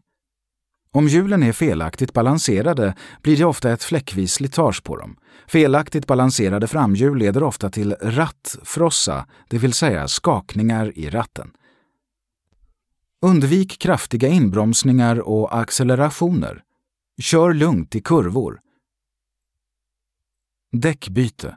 Om 0.96 1.08
hjulen 1.08 1.42
är 1.42 1.52
felaktigt 1.52 2.12
balanserade 2.12 2.94
blir 3.22 3.36
det 3.36 3.44
ofta 3.44 3.72
ett 3.72 3.82
fläckvis 3.84 4.32
slitage 4.32 4.84
på 4.84 4.96
dem. 4.96 5.16
Felaktigt 5.46 6.06
balanserade 6.06 6.66
framhjul 6.66 7.18
leder 7.18 7.42
ofta 7.42 7.70
till 7.70 7.96
rattfrossa, 8.00 9.26
det 9.48 9.58
vill 9.58 9.72
säga 9.72 10.08
skakningar 10.08 10.98
i 10.98 11.10
ratten. 11.10 11.50
Undvik 13.22 13.78
kraftiga 13.78 14.28
inbromsningar 14.28 15.28
och 15.28 15.58
accelerationer. 15.58 16.62
Kör 17.20 17.54
lugnt 17.54 17.94
i 17.94 18.00
kurvor. 18.00 18.60
Däckbyte. 20.72 21.56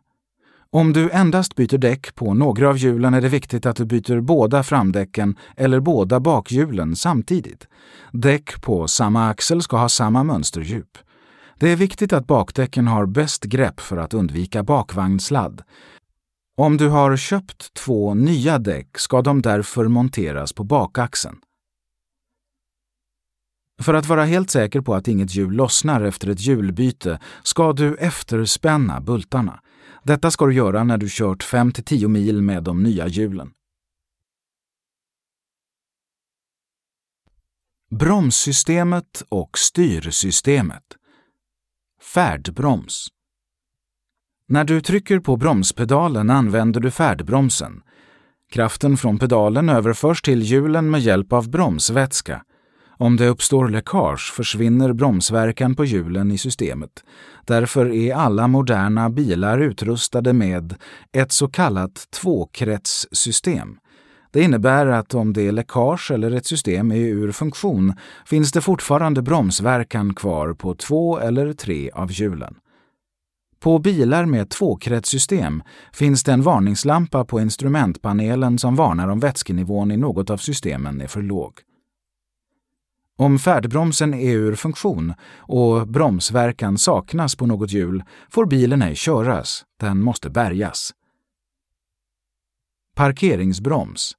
Om 0.72 0.94
du 0.94 1.10
endast 1.10 1.56
byter 1.56 1.78
däck 1.78 2.16
på 2.16 2.34
några 2.34 2.70
av 2.70 2.78
hjulen 2.78 3.14
är 3.14 3.22
det 3.22 3.30
viktigt 3.30 3.66
att 3.66 3.76
du 3.76 3.86
byter 3.86 4.22
båda 4.22 4.64
framdäcken 4.64 5.36
eller 5.58 5.80
båda 5.80 6.20
bakhjulen 6.20 6.96
samtidigt. 6.96 7.68
Däck 8.12 8.62
på 8.62 8.88
samma 8.88 9.30
axel 9.30 9.62
ska 9.62 9.78
ha 9.78 9.90
samma 9.90 10.24
mönsterdjup. 10.24 10.98
Det 11.60 11.70
är 11.70 11.76
viktigt 11.76 12.14
att 12.14 12.28
bakdäcken 12.28 12.88
har 12.88 13.06
bäst 13.06 13.44
grepp 13.44 13.80
för 13.80 13.98
att 13.98 14.14
undvika 14.14 14.64
bakvagnssladd. 14.64 15.62
Om 16.58 16.78
du 16.78 16.88
har 16.90 17.18
köpt 17.18 17.74
två 17.74 18.14
nya 18.14 18.60
däck 18.60 18.98
ska 18.98 19.22
de 19.22 19.42
därför 19.42 19.88
monteras 19.88 20.54
på 20.54 20.64
bakaxeln. 20.64 21.38
För 23.82 23.94
att 23.94 24.08
vara 24.08 24.26
helt 24.26 24.50
säker 24.50 24.82
på 24.82 24.96
att 24.96 25.08
inget 25.08 25.36
hjul 25.36 25.54
lossnar 25.54 26.02
efter 26.02 26.30
ett 26.30 26.42
hjulbyte 26.42 27.20
ska 27.44 27.74
du 27.74 27.96
efterspänna 27.96 29.02
bultarna. 29.02 29.60
Detta 30.10 30.32
ska 30.32 30.46
du 30.46 30.54
göra 30.54 30.84
när 30.84 30.98
du 30.98 31.08
kört 31.10 31.44
5-10 31.44 32.08
mil 32.08 32.42
med 32.42 32.64
de 32.64 32.84
nya 32.84 33.08
hjulen. 33.08 33.52
Bromssystemet 37.90 39.24
och 39.30 39.58
styrsystemet. 39.58 40.84
Färdbroms. 42.14 43.08
När 44.48 44.64
du 44.64 44.82
trycker 44.82 45.20
på 45.20 45.38
bromspedalen 45.38 46.30
använder 46.30 46.82
du 46.82 46.92
färdbromsen. 46.92 47.82
Kraften 48.52 48.98
från 48.98 49.20
pedalen 49.20 49.70
överförs 49.70 50.22
till 50.22 50.42
hjulen 50.42 50.90
med 50.90 51.02
hjälp 51.02 51.34
av 51.34 51.50
bromsvätska. 51.50 52.44
Om 53.02 53.18
det 53.18 53.28
uppstår 53.28 53.70
läckage 53.70 54.34
försvinner 54.34 54.94
bromsverkan 54.94 55.76
på 55.76 55.86
hjulen 55.86 56.32
i 56.32 56.38
systemet. 56.38 57.04
Därför 57.46 57.94
är 57.94 58.16
alla 58.16 58.48
moderna 58.48 59.10
bilar 59.10 59.60
utrustade 59.60 60.34
med 60.34 60.76
ett 61.12 61.32
så 61.32 61.48
kallat 61.48 62.08
tvåkretssystem. 62.22 63.78
Det 64.32 64.42
innebär 64.42 64.86
att 64.86 65.14
om 65.14 65.34
det 65.34 65.48
är 65.48 65.52
läckage 65.52 66.12
eller 66.12 66.32
ett 66.32 66.46
system 66.46 66.92
är 66.92 66.96
ur 66.96 67.32
funktion 67.32 67.94
finns 68.26 68.52
det 68.52 68.62
fortfarande 68.62 69.22
bromsverkan 69.22 70.14
kvar 70.14 70.54
på 70.54 70.76
två 70.76 71.20
eller 71.20 71.54
tre 71.54 71.92
av 71.94 72.12
hjulen. 72.12 72.56
På 73.60 73.80
bilar 73.80 74.26
med 74.26 74.50
tvåkretssystem 74.50 75.64
finns 75.94 76.24
det 76.24 76.32
en 76.32 76.42
varningslampa 76.42 77.26
på 77.26 77.40
instrumentpanelen 77.40 78.58
som 78.58 78.76
varnar 78.76 79.08
om 79.08 79.20
vätskenivån 79.20 79.92
i 79.92 79.98
något 79.98 80.30
av 80.30 80.38
systemen 80.38 81.02
är 81.02 81.08
för 81.08 81.22
låg. 81.22 81.54
Om 83.20 83.40
färdbromsen 83.40 84.14
är 84.14 84.32
ur 84.32 84.56
funktion 84.56 85.14
och 85.38 85.88
bromsverkan 85.88 86.78
saknas 86.78 87.36
på 87.36 87.46
något 87.46 87.72
hjul 87.72 88.04
får 88.30 88.46
bilen 88.46 88.82
ej 88.82 88.96
köras, 88.96 89.64
den 89.80 90.04
måste 90.04 90.30
bärgas. 90.30 90.92
Parkeringsbroms 92.96 94.12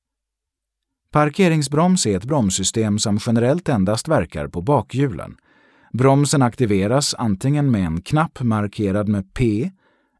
Parkeringsbroms 1.12 2.07
är 2.07 2.16
ett 2.16 2.25
bromssystem 2.25 2.99
som 2.99 3.19
generellt 3.26 3.69
endast 3.69 4.09
verkar 4.09 4.49
på 4.49 4.62
bakhjulen. 4.62 5.37
Bromsen 5.92 6.42
aktiveras 6.42 7.14
antingen 7.14 7.71
med 7.71 7.87
en 7.87 8.02
knapp 8.02 8.42
markerad 8.42 9.09
med 9.09 9.35
P 9.35 9.71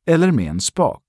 eller 0.07 0.33
med 0.33 0.51
en 0.51 0.61
spak. 0.61 1.03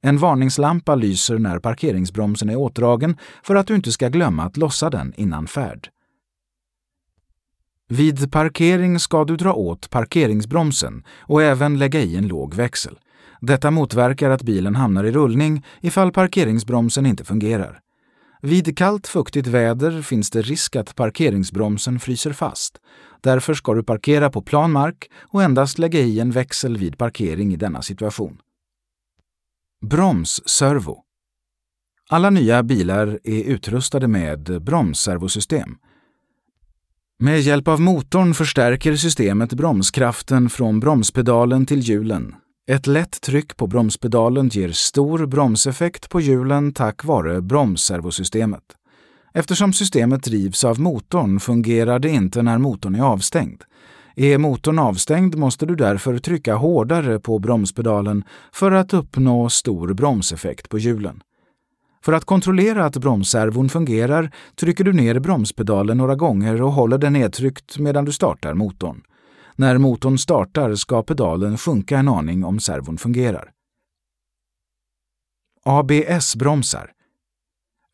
En 0.00 0.18
varningslampa 0.18 0.94
lyser 0.94 1.38
när 1.38 1.58
parkeringsbromsen 1.58 2.50
är 2.50 2.56
åtdragen 2.56 3.16
för 3.42 3.54
att 3.54 3.66
du 3.66 3.74
inte 3.74 3.92
ska 3.92 4.08
glömma 4.08 4.42
att 4.42 4.56
lossa 4.56 4.90
den 4.90 5.12
innan 5.16 5.46
färd. 5.46 5.88
Vid 7.92 8.32
parkering 8.32 8.98
ska 8.98 9.24
du 9.24 9.36
dra 9.36 9.52
åt 9.52 9.90
parkeringsbromsen 9.90 11.04
och 11.20 11.42
även 11.42 11.78
lägga 11.78 12.00
i 12.00 12.16
en 12.16 12.28
låg 12.28 12.54
växel. 12.54 12.98
Detta 13.40 13.70
motverkar 13.70 14.30
att 14.30 14.42
bilen 14.42 14.74
hamnar 14.74 15.04
i 15.04 15.12
rullning 15.12 15.66
ifall 15.80 16.12
parkeringsbromsen 16.12 17.06
inte 17.06 17.24
fungerar. 17.24 17.80
Vid 18.42 18.78
kallt 18.78 19.06
fuktigt 19.06 19.46
väder 19.46 20.02
finns 20.02 20.30
det 20.30 20.42
risk 20.42 20.76
att 20.76 20.94
parkeringsbromsen 20.94 22.00
fryser 22.00 22.32
fast. 22.32 22.78
Därför 23.20 23.54
ska 23.54 23.74
du 23.74 23.82
parkera 23.82 24.30
på 24.30 24.42
plan 24.42 24.72
mark 24.72 25.10
och 25.20 25.42
endast 25.42 25.78
lägga 25.78 26.00
i 26.00 26.20
en 26.20 26.30
växel 26.30 26.76
vid 26.76 26.98
parkering 26.98 27.52
i 27.52 27.56
denna 27.56 27.82
situation. 27.82 28.38
Bromsservo 29.86 31.02
Alla 32.10 32.30
nya 32.30 32.62
bilar 32.62 33.18
är 33.24 33.42
utrustade 33.44 34.08
med 34.08 34.62
bromsservosystem. 34.62 35.76
Med 37.22 37.40
hjälp 37.40 37.68
av 37.68 37.80
motorn 37.80 38.34
förstärker 38.34 38.96
systemet 38.96 39.52
bromskraften 39.52 40.50
från 40.50 40.80
bromspedalen 40.80 41.66
till 41.66 41.80
hjulen. 41.80 42.34
Ett 42.70 42.86
lätt 42.86 43.20
tryck 43.20 43.56
på 43.56 43.66
bromspedalen 43.66 44.48
ger 44.48 44.68
stor 44.68 45.26
bromseffekt 45.26 46.08
på 46.08 46.20
hjulen 46.20 46.72
tack 46.72 47.04
vare 47.04 47.40
bromsservosystemet. 47.40 48.62
Eftersom 49.34 49.72
systemet 49.72 50.22
drivs 50.24 50.64
av 50.64 50.80
motorn 50.80 51.40
fungerar 51.40 51.98
det 51.98 52.08
inte 52.08 52.42
när 52.42 52.58
motorn 52.58 52.94
är 52.94 53.02
avstängd. 53.02 53.62
Är 54.16 54.38
motorn 54.38 54.78
avstängd 54.78 55.34
måste 55.34 55.66
du 55.66 55.76
därför 55.76 56.18
trycka 56.18 56.54
hårdare 56.54 57.20
på 57.20 57.38
bromspedalen 57.38 58.24
för 58.52 58.72
att 58.72 58.94
uppnå 58.94 59.48
stor 59.48 59.94
bromseffekt 59.94 60.68
på 60.68 60.78
hjulen. 60.78 61.20
För 62.04 62.12
att 62.12 62.24
kontrollera 62.24 62.84
att 62.84 62.96
bromsservon 62.96 63.68
fungerar 63.68 64.30
trycker 64.56 64.84
du 64.84 64.92
ner 64.92 65.18
bromspedalen 65.18 65.96
några 65.96 66.14
gånger 66.14 66.62
och 66.62 66.72
håller 66.72 66.98
den 66.98 67.12
nedtryckt 67.12 67.78
medan 67.78 68.04
du 68.04 68.12
startar 68.12 68.54
motorn. 68.54 69.02
När 69.56 69.78
motorn 69.78 70.18
startar 70.18 70.74
ska 70.74 71.02
pedalen 71.02 71.58
sjunka 71.58 71.98
en 71.98 72.08
aning 72.08 72.44
om 72.44 72.60
servon 72.60 72.98
fungerar. 72.98 73.50
ABS-bromsar 75.64 76.90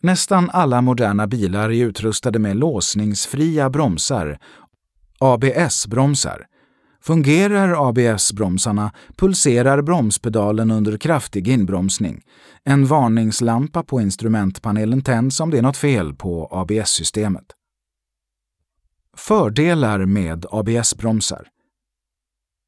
Nästan 0.03 0.51
alla 0.51 0.81
moderna 0.81 1.27
bilar 1.27 1.71
är 1.71 1.85
utrustade 1.85 2.39
med 2.39 2.57
låsningsfria 2.57 3.71
bromsar, 3.71 4.39
ABS-bromsar. 5.19 6.47
Fungerar 7.03 7.89
ABS-bromsarna 7.89 8.91
pulserar 9.17 9.83
bromspedalen 9.83 10.71
under 10.71 10.97
kraftig 10.97 11.49
inbromsning. 11.49 12.23
En 12.65 12.87
varningslampa 12.87 13.83
på 13.83 14.01
instrumentpanelen 14.01 15.03
tänds 15.03 15.41
om 15.41 15.51
det 15.51 15.59
är 15.59 15.63
något 15.63 15.77
fel 15.77 16.15
på 16.15 16.49
ABS-systemet. 16.51 17.45
Fördelar 19.17 20.07
med 20.07 20.47
ABS-bromsar 20.51 21.49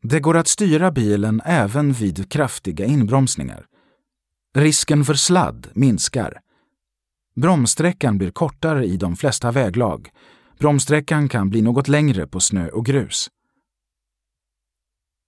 Det 0.03 0.21
går 0.21 0.37
att 0.37 0.49
styra 0.49 0.91
bilen 0.91 1.43
även 1.45 1.93
vid 1.93 2.33
kraftiga 2.33 2.85
inbromsningar. 2.85 3.67
Risken 4.55 5.05
för 5.05 5.15
sladd 5.15 5.69
minskar. 5.75 6.41
Bromssträckan 7.37 8.19
blir 8.19 8.31
kortare 8.31 8.87
i 8.87 8.97
de 8.97 9.17
flesta 9.17 9.51
väglag. 9.51 10.11
Bromssträckan 10.59 11.29
kan 11.29 11.51
bli 11.51 11.63
något 11.63 11.89
längre 11.89 12.27
på 12.27 12.41
snö 12.41 12.69
och 12.69 12.87
grus. 12.87 13.29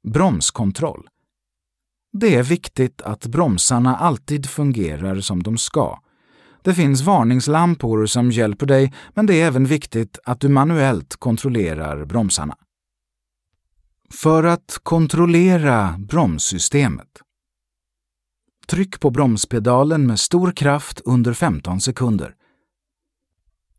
Bromskontroll. 0.08 1.08
Det 2.12 2.34
är 2.34 2.42
viktigt 2.42 3.02
att 3.02 3.26
bromsarna 3.26 3.96
alltid 3.96 4.46
fungerar 4.46 5.20
som 5.20 5.42
de 5.42 5.58
ska. 5.58 5.98
Det 6.62 6.74
finns 6.74 7.02
varningslampor 7.02 8.06
som 8.06 8.30
hjälper 8.30 8.66
dig, 8.66 8.92
men 9.14 9.26
det 9.26 9.40
är 9.40 9.46
även 9.46 9.64
viktigt 9.64 10.18
att 10.24 10.40
du 10.40 10.48
manuellt 10.48 11.16
kontrollerar 11.16 12.04
bromsarna. 12.04 12.56
För 14.10 14.44
att 14.44 14.80
kontrollera 14.82 15.96
bromssystemet 15.98 17.08
Tryck 18.66 19.00
på 19.00 19.10
bromspedalen 19.10 20.06
med 20.06 20.20
stor 20.20 20.52
kraft 20.52 21.00
under 21.04 21.32
15 21.32 21.80
sekunder. 21.80 22.34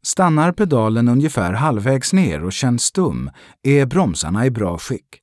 Stannar 0.01 0.51
pedalen 0.51 1.09
ungefär 1.09 1.53
halvvägs 1.53 2.13
ner 2.13 2.43
och 2.43 2.53
känns 2.53 2.83
stum 2.83 3.31
är 3.63 3.85
bromsarna 3.85 4.45
i 4.45 4.51
bra 4.51 4.77
skick. 4.77 5.22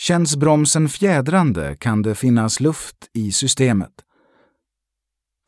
Känns 0.00 0.36
bromsen 0.36 0.88
fjädrande 0.88 1.76
kan 1.76 2.02
det 2.02 2.14
finnas 2.14 2.60
luft 2.60 2.96
i 3.12 3.32
systemet. 3.32 3.92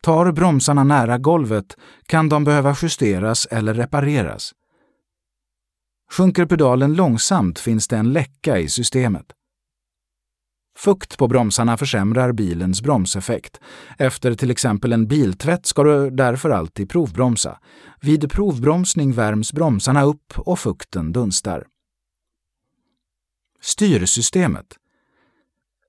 Tar 0.03 0.33
bromsarna 0.33 0.85
nära 0.85 1.19
golvet 1.19 1.77
kan 2.07 2.29
de 2.29 2.45
behöva 2.45 2.77
justeras 2.83 3.47
eller 3.47 3.75
repareras. 3.75 4.53
Sjunker 6.11 6.47
pedalen 6.47 6.95
långsamt 6.95 7.59
finns 7.59 7.89
det 7.89 7.97
en 7.97 8.13
läcka 8.13 8.59
i 8.59 8.69
systemet. 8.69 9.27
Fukt 10.79 11.19
på 11.19 11.29
bromsarna 11.29 11.77
försämrar 11.77 12.33
bilens 12.33 12.83
bromseffekt. 12.83 13.61
Efter 13.99 14.35
till 14.35 14.51
exempel 14.51 14.93
en 14.93 15.07
biltvätt 15.07 15.67
ska 15.67 15.83
du 15.83 16.11
därför 16.11 16.51
alltid 16.51 16.91
provbromsa. 16.91 17.59
Vid 18.01 18.33
provbromsning 18.33 19.13
värms 19.13 19.53
bromsarna 19.53 20.03
upp 20.03 20.33
och 20.37 20.59
fukten 20.59 21.13
dunstar. 21.13 21.67
Styrsystemet 23.65 24.67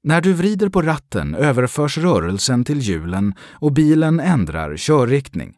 När 0.04 0.22
du 0.22 0.34
vrider 0.34 0.70
på 0.70 0.82
ratten 0.82 1.36
överförs 1.36 1.98
rörelsen 1.98 2.66
till 2.66 2.80
hjulen 2.80 3.34
och 3.40 3.74
bilen 3.74 4.20
ändrar 4.20 4.78
körriktning. 4.78 5.56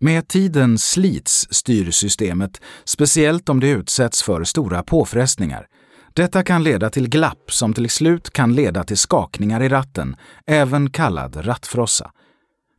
Med 0.00 0.28
tiden 0.28 0.78
slits 0.78 1.46
styrsystemet, 1.50 2.60
speciellt 2.84 3.48
om 3.48 3.60
det 3.60 3.68
utsätts 3.68 4.22
för 4.22 4.44
stora 4.44 4.82
påfrestningar. 4.82 5.66
Detta 6.14 6.44
kan 6.44 6.62
leda 6.62 6.90
till 6.90 7.08
glapp 7.08 7.52
som 7.52 7.74
till 7.74 7.90
slut 7.90 8.30
kan 8.30 8.54
leda 8.54 8.84
till 8.84 8.98
skakningar 8.98 9.62
i 9.62 9.68
ratten, 9.68 10.16
även 10.46 10.90
kallad 10.90 11.46
rattfrossa. 11.46 12.12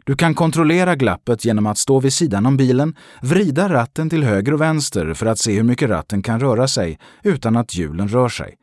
Du 0.06 0.16
kan 0.16 0.36
kontrollera 0.36 0.96
glappet 0.96 1.46
genom 1.46 1.68
att 1.68 1.78
stå 1.78 2.00
vid 2.00 2.13
sidan 2.13 2.46
om 2.46 2.58
bilen, 2.58 2.96
vrida 3.22 3.74
ratten 3.74 4.10
till 4.10 4.24
höger 4.24 4.54
och 4.54 4.62
vänster 4.62 5.13
för 5.13 5.26
att 5.26 5.39
se 5.39 5.54
hur 5.54 5.63
mycket 5.63 5.89
ratten 5.89 6.24
kan 6.24 6.39
röra 6.39 6.68
sig 6.68 7.00
utan 7.24 7.58
att 7.58 7.76
hjulen 7.76 8.08
rör 8.08 8.30
sig. 8.30 8.56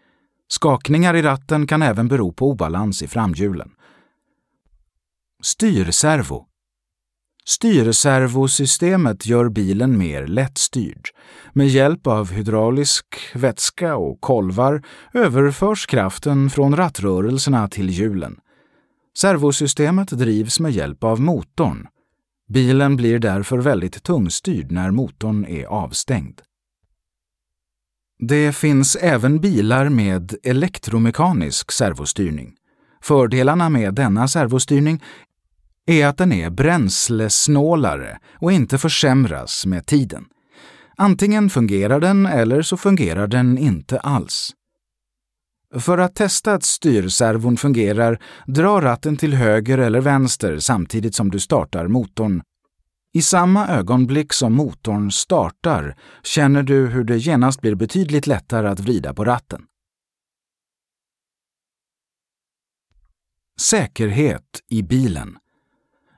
Skakningar 0.48 1.16
i 1.16 1.22
ratten 1.22 1.66
kan 1.66 1.82
även 1.82 2.08
bero 2.08 2.32
på 2.32 2.50
obalans 2.50 3.02
i 3.02 3.08
framhjulen. 3.08 3.70
Styrservo 5.42 6.46
Styrservosystemet 7.44 9.26
gör 9.26 9.48
bilen 9.48 9.98
mer 9.98 10.26
lättstyrd. 10.26 11.08
Med 11.52 11.68
hjälp 11.68 12.06
av 12.06 12.32
hydraulisk 12.32 13.04
vätska 13.34 13.96
och 13.96 14.20
kolvar 14.20 14.82
överförs 15.14 15.86
kraften 15.86 16.50
från 16.50 16.76
rattrörelserna 16.76 17.68
till 17.68 17.90
hjulen. 17.90 18.36
Servosystemet 19.20 20.08
drivs 20.08 20.60
med 20.60 20.72
hjälp 20.72 21.04
av 21.04 21.20
motorn. 21.20 21.86
Bilen 22.48 22.96
blir 22.96 23.18
därför 23.18 23.58
väldigt 23.58 24.02
tungstyrd 24.02 24.72
när 24.72 24.90
motorn 24.90 25.44
är 25.44 25.64
avstängd. 25.64 26.40
Det 28.18 28.52
finns 28.52 28.96
även 28.96 29.40
bilar 29.40 29.88
med 29.88 30.34
elektromekanisk 30.42 31.72
servostyrning. 31.72 32.54
Fördelarna 33.02 33.68
med 33.68 33.94
denna 33.94 34.28
servostyrning 34.28 35.02
är 35.86 36.06
att 36.06 36.18
den 36.18 36.32
är 36.32 36.50
bränslesnålare 36.50 38.18
och 38.34 38.52
inte 38.52 38.78
försämras 38.78 39.66
med 39.66 39.86
tiden. 39.86 40.24
Antingen 40.96 41.50
fungerar 41.50 42.00
den 42.00 42.26
eller 42.26 42.62
så 42.62 42.76
fungerar 42.76 43.26
den 43.26 43.58
inte 43.58 44.00
alls. 44.00 44.54
För 45.78 45.98
att 45.98 46.14
testa 46.14 46.52
att 46.54 46.62
styrservon 46.62 47.56
fungerar, 47.56 48.22
dra 48.46 48.80
ratten 48.80 49.16
till 49.16 49.34
höger 49.34 49.78
eller 49.78 50.00
vänster 50.00 50.58
samtidigt 50.58 51.14
som 51.14 51.30
du 51.30 51.40
startar 51.40 51.88
motorn. 51.88 52.42
I 53.12 53.22
samma 53.22 53.68
ögonblick 53.68 54.32
som 54.32 54.52
motorn 54.52 55.10
startar 55.10 55.96
känner 56.22 56.62
du 56.62 56.86
hur 56.86 57.04
det 57.04 57.16
genast 57.16 57.60
blir 57.60 57.74
betydligt 57.74 58.26
lättare 58.26 58.68
att 58.68 58.80
vrida 58.80 59.14
på 59.14 59.24
ratten. 59.24 59.62
Säkerhet 63.60 64.60
i 64.68 64.82
bilen 64.82 65.38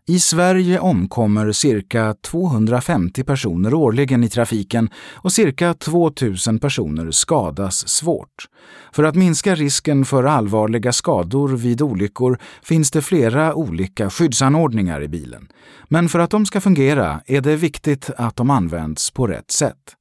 i 0.08 0.18
Sverige 0.18 0.78
omkommer 0.78 1.52
cirka 1.52 2.14
250 2.14 3.24
personer 3.24 3.74
årligen 3.74 4.24
i 4.24 4.28
trafiken 4.28 4.90
och 5.14 5.32
cirka 5.32 5.74
2000 5.74 6.58
personer 6.58 7.10
skadas 7.10 7.88
svårt. 7.88 8.48
För 8.92 9.04
att 9.04 9.14
minska 9.14 9.54
risken 9.54 10.04
för 10.04 10.24
allvarliga 10.24 10.92
skador 10.92 11.48
vid 11.48 11.82
olyckor 11.82 12.38
finns 12.62 12.90
det 12.90 13.02
flera 13.02 13.54
olika 13.54 14.10
skyddsanordningar 14.10 15.02
i 15.02 15.08
bilen. 15.08 15.48
Men 15.88 16.08
för 16.08 16.18
att 16.18 16.30
de 16.30 16.46
ska 16.46 16.60
fungera 16.60 17.20
är 17.26 17.40
det 17.40 17.56
viktigt 17.56 18.10
att 18.16 18.36
de 18.36 18.50
används 18.50 19.10
på 19.10 19.26
rätt 19.26 19.50
sätt. 19.50 19.96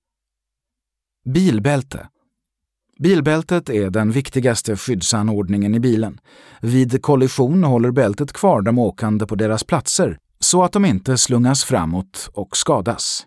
Bilbälte 1.26 2.08
Bilbältet 3.04 3.70
är 3.70 3.90
den 3.90 4.12
viktigaste 4.12 4.78
skyddsanordningen 4.78 5.76
i 5.76 5.80
bilen. 5.80 6.20
Vid 6.62 7.02
kollision 7.02 7.64
håller 7.64 7.92
bältet 7.92 8.34
kvar 8.34 8.62
de 8.62 8.80
åkande 8.80 9.26
på 9.26 9.36
deras 9.36 9.64
platser 9.64 10.18
så 10.40 10.64
att 10.64 10.72
de 10.72 10.86
inte 10.86 11.18
slungas 11.18 11.64
framåt 11.64 12.30
och 12.34 12.58
skadas. 12.58 13.26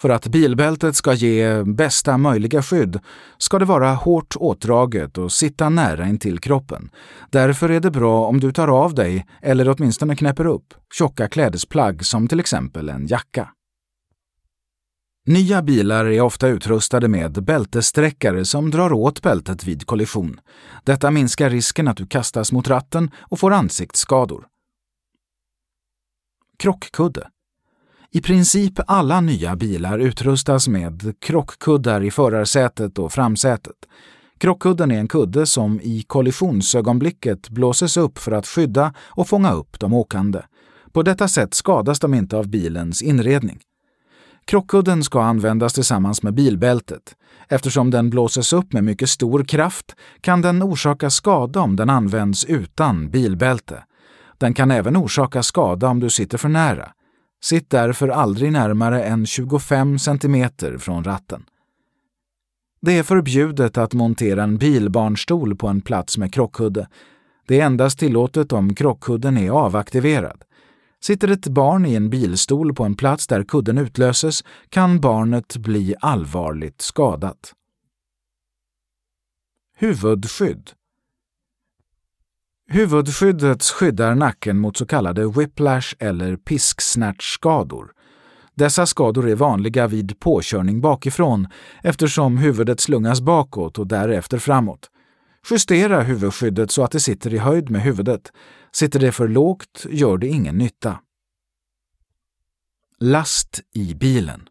För 0.00 0.08
att 0.08 0.26
bilbältet 0.26 0.96
ska 0.96 1.12
ge 1.12 1.62
bästa 1.64 2.18
möjliga 2.18 2.62
skydd 2.62 3.00
ska 3.38 3.58
det 3.58 3.64
vara 3.64 3.94
hårt 3.94 4.36
åtdraget 4.36 5.18
och 5.18 5.32
sitta 5.32 5.68
nära 5.68 6.08
intill 6.08 6.38
kroppen. 6.38 6.90
Därför 7.30 7.70
är 7.70 7.80
det 7.80 7.90
bra 7.90 8.26
om 8.26 8.40
du 8.40 8.52
tar 8.52 8.68
av 8.68 8.94
dig, 8.94 9.26
eller 9.42 9.74
åtminstone 9.76 10.16
knäpper 10.16 10.46
upp, 10.46 10.74
tjocka 10.98 11.28
klädesplagg 11.28 12.04
som 12.04 12.28
till 12.28 12.40
exempel 12.40 12.88
en 12.88 13.06
jacka. 13.06 13.48
Nya 15.26 15.62
bilar 15.62 16.04
är 16.04 16.20
ofta 16.20 16.48
utrustade 16.48 17.08
med 17.08 17.44
bältessträckare 17.44 18.44
som 18.44 18.70
drar 18.70 18.92
åt 18.92 19.22
bältet 19.22 19.64
vid 19.64 19.86
kollision. 19.86 20.40
Detta 20.84 21.10
minskar 21.10 21.50
risken 21.50 21.88
att 21.88 21.96
du 21.96 22.06
kastas 22.06 22.52
mot 22.52 22.68
ratten 22.68 23.10
och 23.18 23.38
får 23.38 23.52
ansiktsskador. 23.52 24.46
Krockkudde 26.58 27.28
i 28.14 28.20
princip 28.20 28.80
alla 28.86 29.20
nya 29.20 29.56
bilar 29.56 29.98
utrustas 29.98 30.68
med 30.68 31.14
krockkuddar 31.20 32.04
i 32.04 32.10
förarsätet 32.10 32.98
och 32.98 33.12
framsätet. 33.12 33.76
Krockkudden 34.38 34.90
är 34.90 34.98
en 34.98 35.08
kudde 35.08 35.46
som 35.46 35.80
i 35.80 36.02
kollisionsögonblicket 36.02 37.48
blåses 37.48 37.96
upp 37.96 38.18
för 38.18 38.32
att 38.32 38.46
skydda 38.46 38.94
och 38.98 39.28
fånga 39.28 39.52
upp 39.52 39.80
de 39.80 39.92
åkande. 39.92 40.42
På 40.92 41.02
detta 41.02 41.28
sätt 41.28 41.54
skadas 41.54 42.00
de 42.00 42.14
inte 42.14 42.36
av 42.36 42.48
bilens 42.48 43.02
inredning. 43.02 43.60
Krockkudden 44.44 45.04
ska 45.04 45.22
användas 45.22 45.72
tillsammans 45.72 46.22
med 46.22 46.34
bilbältet. 46.34 47.16
Eftersom 47.48 47.90
den 47.90 48.10
blåses 48.10 48.52
upp 48.52 48.72
med 48.72 48.84
mycket 48.84 49.08
stor 49.08 49.44
kraft 49.44 49.96
kan 50.20 50.42
den 50.42 50.62
orsaka 50.62 51.10
skada 51.10 51.60
om 51.60 51.76
den 51.76 51.90
används 51.90 52.44
utan 52.44 53.10
bilbälte. 53.10 53.84
Den 54.38 54.54
kan 54.54 54.70
även 54.70 54.96
orsaka 54.96 55.42
skada 55.42 55.88
om 55.88 56.00
du 56.00 56.10
sitter 56.10 56.38
för 56.38 56.48
nära. 56.48 56.92
Sitt 57.44 57.70
därför 57.70 58.08
aldrig 58.08 58.52
närmare 58.52 59.04
än 59.04 59.26
25 59.26 59.98
cm 59.98 60.48
från 60.78 61.04
ratten. 61.04 61.44
Det 62.80 62.98
är 62.98 63.02
förbjudet 63.02 63.78
att 63.78 63.94
montera 63.94 64.42
en 64.42 64.58
bilbarnstol 64.58 65.56
på 65.56 65.68
en 65.68 65.80
plats 65.80 66.18
med 66.18 66.34
krockkudde. 66.34 66.88
Det 67.48 67.60
är 67.60 67.66
endast 67.66 67.98
tillåtet 67.98 68.52
om 68.52 68.74
krockkudden 68.74 69.38
är 69.38 69.50
avaktiverad. 69.50 70.44
Sitter 71.04 71.28
ett 71.28 71.48
barn 71.48 71.86
i 71.86 71.94
en 71.94 72.10
bilstol 72.10 72.74
på 72.74 72.84
en 72.84 72.94
plats 72.94 73.26
där 73.26 73.44
kudden 73.44 73.78
utlöses 73.78 74.44
kan 74.68 75.00
barnet 75.00 75.56
bli 75.56 75.94
allvarligt 76.00 76.80
skadat. 76.80 77.52
Huvudskydd 79.76 80.70
Huvudskyddet 82.68 83.62
skyddar 83.62 84.14
nacken 84.14 84.58
mot 84.58 84.76
så 84.76 84.86
kallade 84.86 85.28
whiplash 85.28 85.94
eller 85.98 86.36
pisksnärtskador. 86.36 87.92
Dessa 88.54 88.86
skador 88.86 89.28
är 89.28 89.34
vanliga 89.34 89.86
vid 89.86 90.20
påkörning 90.20 90.80
bakifrån 90.80 91.48
eftersom 91.82 92.36
huvudet 92.36 92.80
slungas 92.80 93.20
bakåt 93.20 93.78
och 93.78 93.86
därefter 93.86 94.38
framåt. 94.38 94.90
Justera 95.50 96.00
huvudskyddet 96.02 96.70
så 96.70 96.84
att 96.84 96.90
det 96.90 97.00
sitter 97.00 97.34
i 97.34 97.38
höjd 97.38 97.70
med 97.70 97.82
huvudet. 97.82 98.32
Sitter 98.74 99.00
det 99.00 99.12
för 99.12 99.28
lågt 99.28 99.86
gör 99.90 100.18
det 100.18 100.28
ingen 100.28 100.58
nytta. 100.58 101.00
Last 102.98 103.60
i 103.74 103.94
bilen 103.94 104.48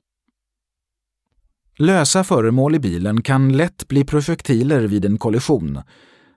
Lösa 1.77 2.23
föremål 2.23 2.75
i 2.75 2.79
bilen 2.79 3.21
kan 3.21 3.57
lätt 3.57 3.87
bli 3.87 4.05
projektiler 4.05 4.81
vid 4.81 5.05
en 5.05 5.17
kollision. 5.17 5.81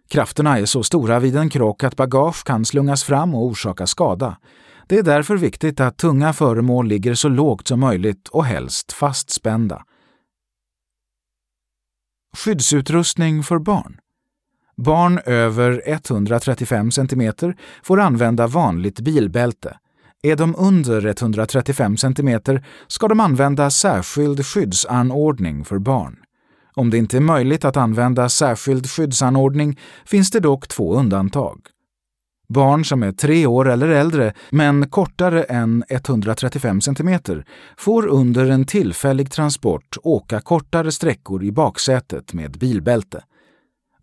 Krafterna 0.08 0.58
är 0.58 0.64
så 0.66 0.82
stora 0.82 1.18
vid 1.18 1.36
en 1.36 1.50
krock 1.50 1.84
att 1.84 1.96
bagage 1.96 2.44
kan 2.44 2.64
slungas 2.64 3.04
fram 3.04 3.34
och 3.34 3.44
orsaka 3.44 3.86
skada. 3.86 4.38
Det 4.88 4.98
är 4.98 5.02
därför 5.02 5.36
viktigt 5.36 5.80
att 5.80 5.98
tunga 5.98 6.32
föremål 6.32 6.86
ligger 6.86 7.14
så 7.14 7.28
lågt 7.28 7.68
som 7.68 7.80
möjligt 7.80 8.28
och 8.28 8.44
helst 8.44 8.92
fastspända. 8.92 9.84
Skyddsutrustning 12.36 13.42
för 13.42 13.58
barn 13.58 14.00
Barn 14.76 15.20
över 15.26 15.82
135 15.86 16.90
cm 16.90 17.32
får 17.82 18.00
använda 18.00 18.46
vanligt 18.46 19.00
bilbälte. 19.00 19.76
Är 20.22 20.36
de 20.36 20.54
under 20.58 21.06
135 21.06 21.96
cm 21.96 22.40
ska 22.86 23.08
de 23.08 23.20
använda 23.20 23.70
särskild 23.70 24.46
skyddsanordning 24.46 25.64
för 25.64 25.78
barn. 25.78 26.16
Om 26.74 26.90
det 26.90 26.98
inte 26.98 27.16
är 27.16 27.20
möjligt 27.20 27.64
att 27.64 27.76
använda 27.76 28.28
särskild 28.28 28.90
skyddsanordning 28.90 29.80
finns 30.04 30.30
det 30.30 30.40
dock 30.40 30.68
två 30.68 30.94
undantag. 30.94 31.60
Barn 32.48 32.84
som 32.84 33.02
är 33.02 33.12
tre 33.12 33.46
år 33.46 33.68
eller 33.68 33.88
äldre, 33.88 34.32
men 34.50 34.88
kortare 34.88 35.42
än 35.42 35.84
135 35.88 36.80
cm, 36.80 37.18
får 37.76 38.06
under 38.06 38.50
en 38.50 38.64
tillfällig 38.64 39.30
transport 39.30 39.96
åka 40.02 40.40
kortare 40.40 40.92
sträckor 40.92 41.44
i 41.44 41.52
baksätet 41.52 42.32
med 42.32 42.58
bilbälte. 42.58 43.22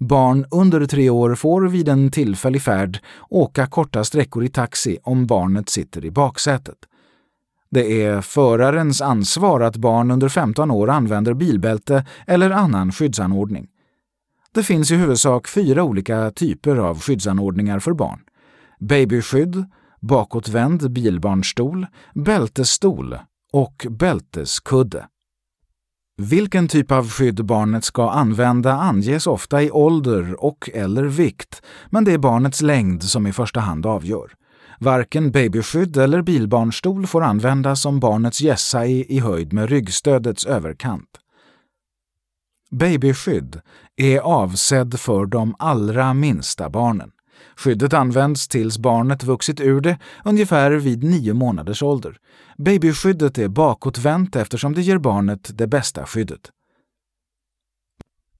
Barn 0.01 0.45
under 0.51 0.85
tre 0.85 1.09
år 1.09 1.35
får 1.35 1.61
vid 1.61 1.89
en 1.89 2.11
tillfällig 2.11 2.61
färd 2.61 2.99
åka 3.29 3.67
korta 3.67 4.03
sträckor 4.03 4.43
i 4.43 4.49
taxi 4.49 4.97
om 5.03 5.27
barnet 5.27 5.69
sitter 5.69 6.05
i 6.05 6.11
baksätet. 6.11 6.77
Det 7.69 8.03
är 8.03 8.21
förarens 8.21 9.01
ansvar 9.01 9.61
att 9.61 9.75
barn 9.75 10.11
under 10.11 10.29
15 10.29 10.71
år 10.71 10.89
använder 10.89 11.33
bilbälte 11.33 12.05
eller 12.27 12.51
annan 12.51 12.91
skyddsanordning. 12.91 13.67
Det 14.53 14.63
finns 14.63 14.91
i 14.91 14.95
huvudsak 14.95 15.47
fyra 15.47 15.83
olika 15.83 16.31
typer 16.31 16.75
av 16.75 16.99
skyddsanordningar 16.99 17.79
för 17.79 17.93
barn. 17.93 18.19
Babyskydd, 18.79 19.65
bakåtvänd 19.99 20.91
bilbarnstol, 20.91 21.87
bältesstol 22.13 23.17
och 23.53 23.87
bälteskudde. 23.89 25.07
Vilken 26.21 26.67
typ 26.67 26.91
av 26.91 27.10
skydd 27.10 27.45
barnet 27.45 27.84
ska 27.84 28.10
använda 28.10 28.73
anges 28.73 29.27
ofta 29.27 29.63
i 29.63 29.71
ålder 29.71 30.43
och 30.43 30.69
eller 30.73 31.03
vikt, 31.03 31.62
men 31.89 32.03
det 32.03 32.13
är 32.13 32.17
barnets 32.17 32.62
längd 32.62 33.03
som 33.03 33.27
i 33.27 33.34
första 33.34 33.60
hand 33.60 33.86
avgör. 33.86 34.34
Varken 34.79 35.31
babyskydd 35.31 35.97
eller 35.97 36.21
bilbarnstol 36.21 37.07
får 37.07 37.23
användas 37.23 37.86
om 37.86 37.99
barnets 37.99 38.41
gässa 38.41 38.86
är 38.86 39.12
i 39.12 39.19
höjd 39.19 39.53
med 39.53 39.69
ryggstödets 39.69 40.45
överkant. 40.45 41.10
Babyskydd 42.71 43.62
är 43.95 44.19
avsedd 44.19 44.99
för 44.99 45.25
de 45.25 45.55
allra 45.60 46.13
minsta 46.13 46.69
barnen. 46.69 47.12
Skyddet 47.55 47.93
används 47.93 48.47
tills 48.47 48.77
barnet 48.77 49.23
vuxit 49.23 49.61
ur 49.61 49.81
det, 49.81 49.97
ungefär 50.25 50.71
vid 50.71 51.03
nio 51.03 51.33
månaders 51.33 51.83
ålder. 51.83 52.17
Babyskyddet 52.57 53.37
är 53.37 53.47
bakåtvänt 53.47 54.35
eftersom 54.35 54.73
det 54.73 54.81
ger 54.81 54.97
barnet 54.97 55.57
det 55.57 55.67
bästa 55.67 56.05
skyddet. 56.05 56.49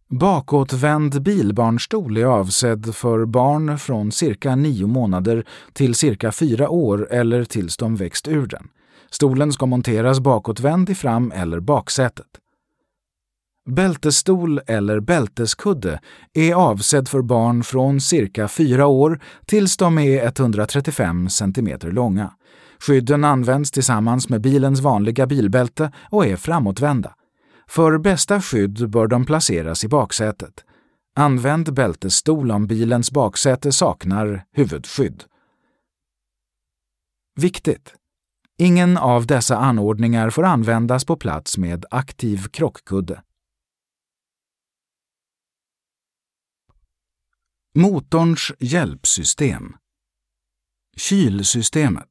Bakåtvänd 0.10 1.22
bilbarnstol 1.22 2.18
är 2.18 2.26
avsedd 2.26 2.96
för 2.96 3.26
barn 3.26 3.80
från 3.80 4.12
cirka 4.12 4.56
nio 4.56 4.88
månader 4.88 5.46
till 5.74 5.96
cirka 5.96 6.32
fyra 6.32 6.70
år 6.70 7.08
eller 7.12 7.44
tills 7.44 7.78
de 7.78 7.96
växt 7.96 8.28
ur 8.28 8.48
den. 8.48 8.68
Stolen 9.10 9.54
ska 9.54 9.66
monteras 9.66 10.20
bakåtvänd 10.20 10.90
i 10.90 10.96
fram 10.96 11.32
eller 11.32 11.60
baksätet. 11.60 12.41
Bältesstol 13.70 14.62
eller 14.68 15.00
bälteskudde 15.00 16.00
är 16.34 16.54
avsedd 16.54 17.08
för 17.08 17.22
barn 17.22 17.64
från 17.64 18.02
cirka 18.02 18.48
fyra 18.48 18.88
år 18.88 19.20
tills 19.46 19.78
de 19.78 19.98
är 19.98 20.26
135 20.26 21.30
cm 21.30 21.80
långa. 21.82 22.34
Skydden 22.80 23.24
används 23.24 23.72
tillsammans 23.72 24.30
med 24.30 24.42
bilens 24.42 24.80
vanliga 24.80 25.28
bilbälte 25.28 25.92
och 26.10 26.26
är 26.26 26.36
framåtvända. 26.36 27.14
För 27.68 27.98
bästa 27.98 28.42
skydd 28.42 28.90
bör 28.90 29.08
de 29.08 29.26
placeras 29.26 29.84
i 29.84 29.88
baksätet. 29.88 30.54
Använd 31.16 31.74
bältesstol 31.74 32.52
om 32.52 32.68
bilens 32.68 33.12
baksäte 33.12 33.72
saknar 33.72 34.44
huvudskydd. 34.54 35.24
Viktigt! 37.36 37.94
Ingen 38.58 38.98
av 38.98 39.26
dessa 39.26 39.58
anordningar 39.58 40.30
får 40.30 40.44
användas 40.44 41.06
på 41.06 41.16
plats 41.16 41.58
med 41.58 41.86
aktiv 41.92 42.48
krockkudde. 42.52 43.22
Motorns 47.76 48.52
hjälpsystem 48.60 49.74
Kylsystemet 50.98 52.08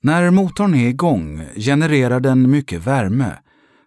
När 0.00 0.30
motorn 0.30 0.74
är 0.74 0.88
igång 0.88 1.46
genererar 1.56 2.20
den 2.20 2.50
mycket 2.50 2.86
värme 2.86 3.38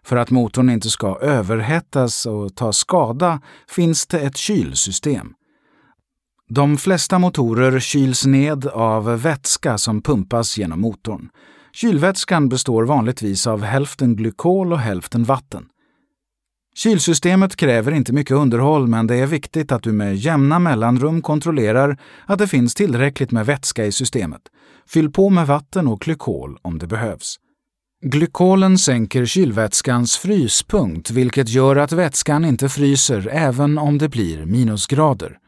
för 0.04 0.16
att 0.16 0.30
motorn 0.30 0.70
inte 0.70 0.90
ska 0.90 1.18
överhettas 1.18 2.26
och 2.26 2.56
ta 2.56 2.72
skada 2.72 3.40
finns 3.68 4.06
det 4.06 4.20
ett 4.20 4.36
kylsystem. 4.36 5.34
De 6.48 6.76
flesta 6.76 7.18
motorer 7.18 7.80
kyls 7.80 8.26
ned 8.26 8.66
av 8.66 9.22
vätska 9.22 9.78
som 9.78 10.02
pumpas 10.02 10.58
genom 10.58 10.80
motorn. 10.80 11.28
Kylvätskan 11.72 12.48
består 12.48 12.84
vanligtvis 12.84 13.46
av 13.46 13.62
hälften 13.62 14.16
glykol 14.16 14.72
och 14.72 14.80
hälften 14.80 15.24
vatten. 15.24 15.68
Kylsystemet 16.76 17.56
kräver 17.56 17.92
inte 17.92 18.12
mycket 18.12 18.36
underhåll 18.36 18.86
men 18.86 19.06
det 19.06 19.16
är 19.16 19.26
viktigt 19.26 19.72
att 19.72 19.82
du 19.82 19.92
med 19.92 20.16
jämna 20.16 20.58
mellanrum 20.58 21.22
kontrollerar 21.22 21.98
att 22.26 22.38
det 22.38 22.48
finns 22.48 22.74
tillräckligt 22.74 23.30
med 23.30 23.46
vätska 23.46 23.86
i 23.86 23.92
systemet. 23.92 24.42
Fyll 24.88 25.10
på 25.10 25.30
med 25.30 25.46
vatten 25.46 25.88
och 25.88 26.00
glykol 26.00 26.58
om 26.62 26.78
det 26.78 26.86
behövs. 26.86 27.36
Glykolen 28.02 28.78
sänker 28.78 29.24
kylvätskans 29.26 30.16
fryspunkt 30.16 31.10
vilket 31.10 31.48
gör 31.48 31.76
att 31.76 31.92
vätskan 31.92 32.44
inte 32.44 32.68
fryser 32.68 33.28
även 33.32 33.78
om 33.78 33.98
det 33.98 34.08
blir 34.08 34.44
minusgrader. 34.44 35.38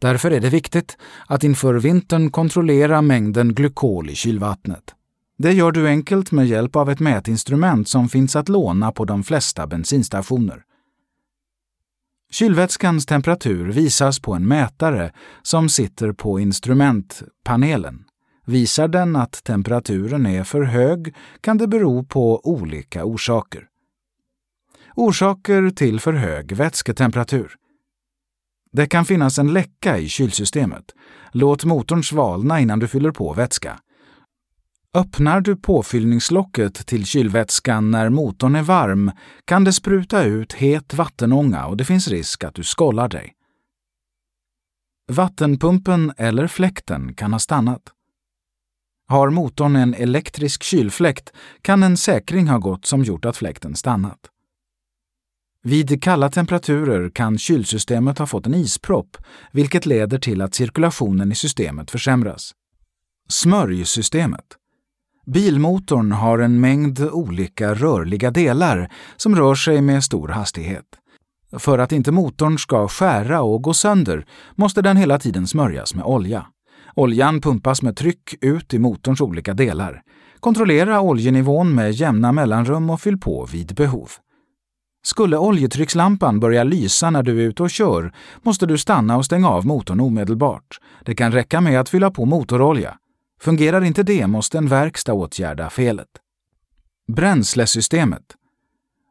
Därför 0.00 0.30
är 0.30 0.40
det 0.40 0.50
viktigt 0.50 0.96
att 1.26 1.44
inför 1.44 1.74
vintern 1.74 2.30
kontrollera 2.30 3.02
mängden 3.02 3.54
glykol 3.54 4.10
i 4.10 4.14
kylvattnet. 4.14 4.95
Det 5.38 5.52
gör 5.52 5.72
du 5.72 5.88
enkelt 5.88 6.32
med 6.32 6.46
hjälp 6.46 6.76
av 6.76 6.90
ett 6.90 7.00
mätinstrument 7.00 7.88
som 7.88 8.08
finns 8.08 8.36
att 8.36 8.48
låna 8.48 8.92
på 8.92 9.04
de 9.04 9.24
flesta 9.24 9.66
bensinstationer. 9.66 10.62
Kylvätskans 12.30 13.06
temperatur 13.06 13.72
visas 13.72 14.20
på 14.20 14.34
en 14.34 14.48
mätare 14.48 15.12
som 15.42 15.68
sitter 15.68 16.12
på 16.12 16.40
instrumentpanelen. 16.40 18.04
Visar 18.46 18.88
den 18.88 19.16
att 19.16 19.44
temperaturen 19.44 20.26
är 20.26 20.44
för 20.44 20.62
hög 20.62 21.14
kan 21.40 21.58
det 21.58 21.68
bero 21.68 22.04
på 22.04 22.40
olika 22.46 23.04
orsaker. 23.04 23.66
Orsaker 24.94 25.70
till 25.70 26.00
för 26.00 26.12
hög 26.12 26.52
vätsketemperatur. 26.52 27.54
Det 28.72 28.86
kan 28.86 29.04
finnas 29.04 29.38
en 29.38 29.52
läcka 29.52 29.98
i 29.98 30.08
kylsystemet. 30.08 30.84
Låt 31.32 31.64
motorn 31.64 32.02
svalna 32.02 32.60
innan 32.60 32.78
du 32.78 32.88
fyller 32.88 33.10
på 33.10 33.32
vätska. 33.32 33.78
Öppnar 34.96 35.40
du 35.40 35.56
påfyllningslocket 35.56 36.86
till 36.86 37.06
kylvätskan 37.06 37.90
när 37.90 38.08
motorn 38.08 38.54
är 38.54 38.62
varm 38.62 39.12
kan 39.44 39.64
det 39.64 39.72
spruta 39.72 40.22
ut 40.22 40.52
het 40.52 40.94
vattenånga 40.94 41.66
och 41.66 41.76
det 41.76 41.84
finns 41.84 42.08
risk 42.08 42.44
att 42.44 42.54
du 42.54 42.64
skollar 42.64 43.08
dig. 43.08 43.32
Vattenpumpen 45.12 46.12
eller 46.16 46.46
fläkten 46.46 47.14
kan 47.14 47.32
ha 47.32 47.38
stannat. 47.38 47.82
Har 49.08 49.30
motorn 49.30 49.76
en 49.76 49.94
elektrisk 49.94 50.62
kylfläkt 50.62 51.32
kan 51.62 51.82
en 51.82 51.96
säkring 51.96 52.48
ha 52.48 52.58
gått 52.58 52.86
som 52.86 53.02
gjort 53.02 53.24
att 53.24 53.36
fläkten 53.36 53.74
stannat. 53.74 54.20
Vid 55.62 56.02
kalla 56.02 56.30
temperaturer 56.30 57.10
kan 57.10 57.38
kylsystemet 57.38 58.18
ha 58.18 58.26
fått 58.26 58.46
en 58.46 58.54
ispropp, 58.54 59.16
vilket 59.52 59.86
leder 59.86 60.18
till 60.18 60.42
att 60.42 60.54
cirkulationen 60.54 61.32
i 61.32 61.34
systemet 61.34 61.90
försämras. 61.90 62.52
Smörjsystemet. 63.28 64.56
Bilmotorn 65.26 66.12
har 66.12 66.38
en 66.38 66.60
mängd 66.60 67.00
olika 67.00 67.74
rörliga 67.74 68.30
delar 68.30 68.90
som 69.16 69.36
rör 69.36 69.54
sig 69.54 69.82
med 69.82 70.04
stor 70.04 70.28
hastighet. 70.28 70.84
För 71.58 71.78
att 71.78 71.92
inte 71.92 72.12
motorn 72.12 72.58
ska 72.58 72.88
skära 72.88 73.42
och 73.42 73.62
gå 73.62 73.74
sönder 73.74 74.26
måste 74.54 74.82
den 74.82 74.96
hela 74.96 75.18
tiden 75.18 75.46
smörjas 75.46 75.94
med 75.94 76.04
olja. 76.04 76.46
Oljan 76.94 77.40
pumpas 77.40 77.82
med 77.82 77.96
tryck 77.96 78.34
ut 78.40 78.74
i 78.74 78.78
motorns 78.78 79.20
olika 79.20 79.54
delar. 79.54 80.02
Kontrollera 80.40 81.00
oljenivån 81.00 81.74
med 81.74 81.92
jämna 81.92 82.32
mellanrum 82.32 82.90
och 82.90 83.00
fyll 83.00 83.18
på 83.18 83.46
vid 83.52 83.74
behov. 83.74 84.10
Skulle 85.06 85.36
oljetryckslampan 85.36 86.40
börja 86.40 86.64
lysa 86.64 87.10
när 87.10 87.22
du 87.22 87.42
är 87.42 87.48
ute 87.48 87.62
och 87.62 87.70
kör 87.70 88.12
måste 88.42 88.66
du 88.66 88.78
stanna 88.78 89.16
och 89.16 89.24
stänga 89.24 89.48
av 89.48 89.66
motorn 89.66 90.00
omedelbart. 90.00 90.78
Det 91.04 91.14
kan 91.14 91.32
räcka 91.32 91.60
med 91.60 91.80
att 91.80 91.88
fylla 91.88 92.10
på 92.10 92.24
motorolja. 92.24 92.98
Fungerar 93.40 93.84
inte 93.84 94.02
det 94.02 94.26
måste 94.26 94.58
en 94.58 94.68
verkstad 94.68 95.14
åtgärda 95.14 95.70
felet. 95.70 96.08
Bränslesystemet. 97.08 98.22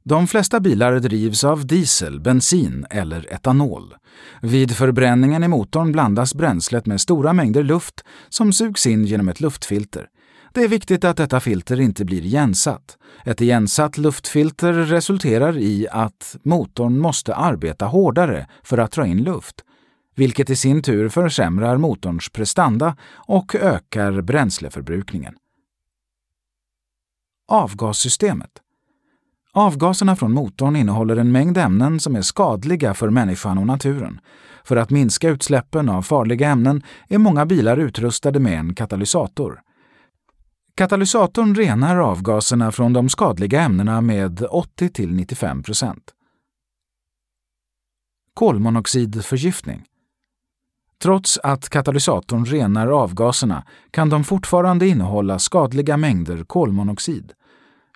De 0.03 0.27
flesta 0.27 0.59
bilar 0.59 0.99
drivs 0.99 1.43
av 1.43 1.67
diesel, 1.67 2.19
bensin 2.19 2.85
eller 2.89 3.33
etanol. 3.33 3.95
Vid 4.41 4.75
förbränningen 4.75 5.43
i 5.43 5.47
motorn 5.47 5.91
blandas 5.91 6.35
bränslet 6.35 6.85
med 6.85 7.01
stora 7.01 7.33
mängder 7.33 7.63
luft 7.63 8.03
som 8.29 8.53
sugs 8.53 8.87
in 8.87 9.05
genom 9.05 9.29
ett 9.29 9.41
luftfilter. 9.41 10.09
Det 10.53 10.63
är 10.63 10.67
viktigt 10.67 11.03
att 11.03 11.17
detta 11.17 11.39
filter 11.39 11.79
inte 11.79 12.05
blir 12.05 12.25
igensatt. 12.25 12.97
Ett 13.25 13.41
igensatt 13.41 13.97
luftfilter 13.97 14.73
resulterar 14.73 15.57
i 15.57 15.87
att 15.91 16.37
motorn 16.43 16.99
måste 16.99 17.35
arbeta 17.35 17.85
hårdare 17.85 18.47
för 18.63 18.77
att 18.77 18.91
dra 18.91 19.05
in 19.05 19.23
luft, 19.23 19.55
vilket 20.15 20.49
i 20.49 20.55
sin 20.55 20.81
tur 20.81 21.09
försämrar 21.09 21.77
motorns 21.77 22.29
prestanda 22.29 22.97
och 23.13 23.55
ökar 23.55 24.21
bränsleförbrukningen. 24.21 25.35
Avgassystemet 27.47 28.61
Avgaserna 29.57 30.15
från 30.15 30.33
motorn 30.33 30.75
innehåller 30.75 31.17
en 31.17 31.31
mängd 31.31 31.57
ämnen 31.57 31.99
som 31.99 32.15
är 32.15 32.21
skadliga 32.21 32.93
för 32.93 33.09
människan 33.09 33.57
och 33.57 33.67
naturen. 33.67 34.19
För 34.63 34.75
att 34.75 34.89
minska 34.89 35.29
utsläppen 35.29 35.89
av 35.89 36.01
farliga 36.01 36.49
ämnen 36.49 36.83
är 37.07 37.17
många 37.17 37.45
bilar 37.45 37.77
utrustade 37.77 38.39
med 38.39 38.59
en 38.59 38.75
katalysator. 38.75 39.61
Katalysatorn 40.75 41.55
renar 41.55 41.97
avgaserna 41.97 42.71
från 42.71 42.93
de 42.93 43.09
skadliga 43.09 43.61
ämnena 43.61 44.01
med 44.01 44.39
80-95 44.39 45.63
procent. 45.63 46.11
Kolmonoxidförgiftning 48.33 49.85
Trots 51.01 51.39
att 51.43 51.69
katalysatorn 51.69 52.45
renar 52.45 52.87
avgaserna 52.87 53.63
kan 53.91 54.09
de 54.09 54.23
fortfarande 54.23 54.87
innehålla 54.87 55.39
skadliga 55.39 55.97
mängder 55.97 56.43
kolmonoxid. 56.43 57.33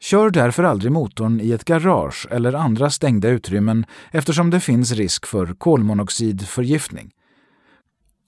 Kör 0.01 0.29
därför 0.29 0.63
aldrig 0.63 0.91
motorn 0.91 1.41
i 1.41 1.51
ett 1.51 1.65
garage 1.65 2.27
eller 2.31 2.53
andra 2.53 2.89
stängda 2.89 3.29
utrymmen 3.29 3.85
eftersom 4.12 4.49
det 4.49 4.59
finns 4.59 4.91
risk 4.91 5.25
för 5.25 5.53
kolmonoxidförgiftning. 5.53 7.12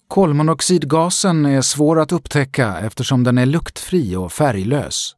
Kolmonoxidgasen 0.08 1.46
är 1.46 1.62
svår 1.62 2.00
att 2.00 2.12
upptäcka 2.12 2.78
eftersom 2.80 3.24
den 3.24 3.38
är 3.38 3.46
luktfri 3.46 4.16
och 4.16 4.32
färglös. 4.32 5.16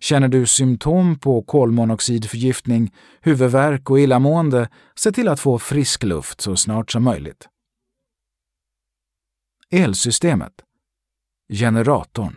Känner 0.00 0.28
du 0.28 0.46
symptom 0.46 1.18
på 1.18 1.42
kolmonoxidförgiftning, 1.42 2.92
huvudvärk 3.20 3.90
och 3.90 4.00
illamående, 4.00 4.68
se 4.94 5.12
till 5.12 5.28
att 5.28 5.40
få 5.40 5.58
frisk 5.58 6.02
luft 6.02 6.40
så 6.40 6.56
snart 6.56 6.92
som 6.92 7.04
möjligt. 7.04 7.48
Elsystemet 9.76 10.52
Generatorn 11.52 12.36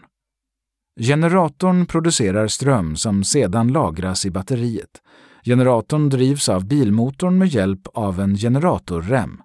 Generatorn 1.00 1.86
producerar 1.86 2.48
ström 2.48 2.96
som 2.96 3.24
sedan 3.24 3.68
lagras 3.68 4.26
i 4.26 4.32
batteriet. 4.32 5.02
Generatorn 5.44 6.10
drivs 6.10 6.50
av 6.50 6.66
bilmotorn 6.66 7.38
med 7.38 7.48
hjälp 7.48 7.88
av 7.94 8.20
en 8.20 8.36
generatorrem. 8.36 9.42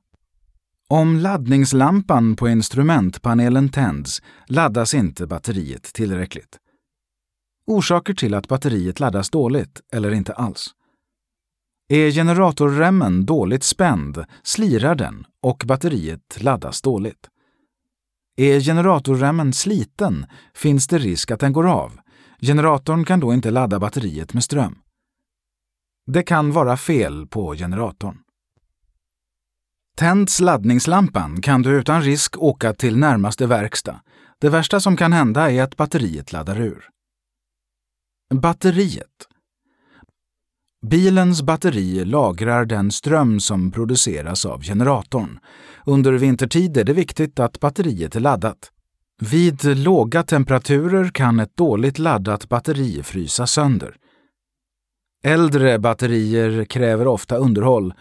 Om 0.89 1.17
laddningslampan 1.17 2.37
på 2.37 2.49
instrumentpanelen 2.49 3.69
tänds 3.69 4.23
laddas 4.47 4.95
inte 4.95 5.27
batteriet 5.27 5.83
tillräckligt. 5.83 6.59
Orsaker 7.67 8.15
till 8.15 8.35
att 8.35 8.49
batteriet 8.49 9.01
laddas 9.01 9.31
dåligt 9.31 9.81
eller 9.93 10.11
inte 10.11 10.33
alls. 10.33 10.71
Är 11.89 12.11
generatorremmen 12.11 13.27
dåligt 13.27 13.65
spänd 13.65 14.25
slirar 14.43 14.95
den 14.95 15.27
och 15.43 15.63
batteriet 15.67 16.43
laddas 16.43 16.83
dåligt. 16.83 17.29
Är 18.43 18.61
generatorremmen 18.61 19.53
sliten 19.53 20.27
finns 20.55 20.87
det 20.87 20.99
risk 20.99 21.31
att 21.31 21.41
den 21.41 21.53
går 21.53 21.69
av. 21.69 22.01
Generatorn 22.41 23.05
kan 23.05 23.21
då 23.21 23.35
inte 23.35 23.51
ladda 23.51 23.79
batteriet 23.79 24.35
med 24.35 24.45
ström. 24.45 24.79
Det 26.07 26.23
kan 26.23 26.53
vara 26.53 26.77
fel 26.77 27.27
på 27.27 27.55
generatorn. 27.55 28.19
Tänds 29.97 30.41
laddningslampan 30.41 31.43
kan 31.43 31.63
du 31.63 31.71
utan 31.81 32.03
risk 32.03 32.39
åka 32.39 32.75
till 32.75 32.97
närmaste 32.97 33.47
verkstad. 33.47 34.01
Det 34.41 34.49
värsta 34.49 34.81
som 34.81 34.97
kan 34.97 35.13
hända 35.13 35.51
är 35.51 35.63
att 35.63 35.77
batteriet 35.77 36.33
laddar 36.33 36.61
ur. 36.61 36.89
Batteriet 38.35 39.29
Bilens 40.87 41.43
batteri 41.43 42.05
lagrar 42.05 42.65
den 42.65 42.91
ström 42.91 43.41
som 43.41 43.71
produceras 43.71 44.47
av 44.47 44.63
generatorn. 44.63 45.39
Under 45.87 46.13
vintertid 46.13 46.77
är 46.77 46.85
det 46.85 46.93
viktigt 46.93 47.41
att 47.41 47.61
batteriet 47.61 48.17
är 48.17 48.21
laddat. 48.21 48.71
Vid 49.21 49.65
låga 49.79 50.23
temperaturer 50.23 51.09
kan 51.09 51.41
ett 51.41 51.57
dåligt 51.57 51.99
laddat 51.99 52.49
batteri 52.49 53.03
frysa 53.03 53.47
sönder. 53.47 53.97
Äldre 55.25 55.79
batterier 55.79 56.65
kräver 56.65 57.07
ofta 57.07 57.37
underhåll. 57.37 57.95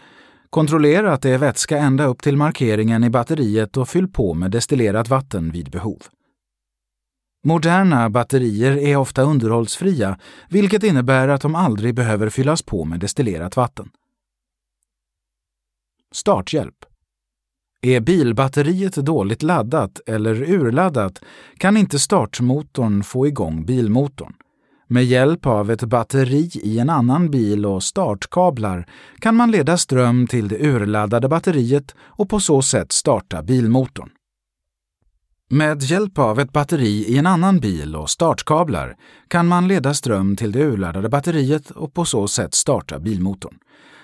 Kontrollera 0.50 1.12
att 1.12 1.22
det 1.22 1.30
är 1.30 1.38
vätska 1.38 1.78
ända 1.78 2.04
upp 2.04 2.22
till 2.22 2.36
markeringen 2.36 3.04
i 3.04 3.10
batteriet 3.10 3.76
och 3.76 3.88
fyll 3.88 4.08
på 4.08 4.34
med 4.34 4.50
destillerat 4.50 5.08
vatten 5.08 5.50
vid 5.50 5.70
behov. 5.70 6.02
Moderna 7.44 8.10
batterier 8.10 8.76
är 8.76 8.96
ofta 8.96 9.22
underhållsfria, 9.22 10.18
vilket 10.48 10.82
innebär 10.82 11.28
att 11.28 11.40
de 11.40 11.54
aldrig 11.54 11.94
behöver 11.94 12.28
fyllas 12.28 12.62
på 12.62 12.84
med 12.84 13.00
destillerat 13.00 13.56
vatten. 13.56 13.90
Starthjälp 16.12 16.74
Är 17.80 18.00
bilbatteriet 18.00 18.94
dåligt 18.94 19.42
laddat 19.42 20.00
eller 20.06 20.50
urladdat 20.50 21.20
kan 21.56 21.76
inte 21.76 21.98
startmotorn 21.98 23.02
få 23.02 23.26
igång 23.26 23.66
bilmotorn. 23.66 24.34
Med 24.86 25.04
hjälp 25.04 25.46
av 25.46 25.70
ett 25.70 25.82
batteri 25.82 26.50
i 26.54 26.78
en 26.78 26.90
annan 26.90 27.30
bil 27.30 27.66
och 27.66 27.82
startkablar 27.82 28.86
kan 29.18 29.36
man 29.36 29.50
leda 29.50 29.78
ström 29.78 30.26
till 30.26 30.48
det 30.48 30.58
urladdade 30.58 31.28
batteriet 31.28 31.94
och 32.00 32.28
på 32.28 32.40
så 32.40 32.62
sätt 32.62 32.92
starta 32.92 33.42
bilmotorn. 33.42 34.10
Med 35.54 35.82
hjälp 35.82 36.18
av 36.18 36.40
ett 36.40 36.52
batteri 36.52 37.04
i 37.08 37.18
en 37.18 37.26
annan 37.26 37.60
bil 37.60 37.96
och 37.96 38.10
startkablar 38.10 38.96
kan 39.28 39.46
man 39.48 39.68
leda 39.68 39.94
ström 39.94 40.36
till 40.36 40.52
det 40.52 40.64
urladdade 40.64 41.08
batteriet 41.08 41.70
och 41.70 41.94
på 41.94 42.04
så 42.04 42.28
sätt 42.28 42.54
starta 42.54 42.98
bilmotorn. 42.98 43.58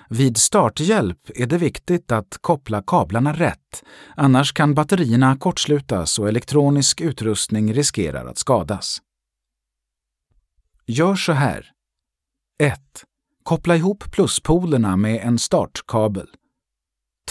Vid 0.09 0.37
starthjälp 0.37 1.29
är 1.35 1.47
det 1.47 1.57
viktigt 1.57 2.11
att 2.11 2.37
koppla 2.41 2.83
kablarna 2.87 3.33
rätt, 3.33 3.83
annars 4.15 4.53
kan 4.53 4.73
batterierna 4.73 5.37
kortslutas 5.37 6.19
och 6.19 6.29
elektronisk 6.29 7.01
utrustning 7.01 7.73
riskerar 7.73 8.25
att 8.25 8.37
skadas. 8.37 9.01
Gör 10.85 11.15
så 11.15 11.31
här. 11.31 11.71
1. 12.59 12.79
Koppla 13.43 13.75
ihop 13.75 14.11
pluspolerna 14.11 14.97
med 14.97 15.21
en 15.23 15.39
startkabel. 15.39 16.27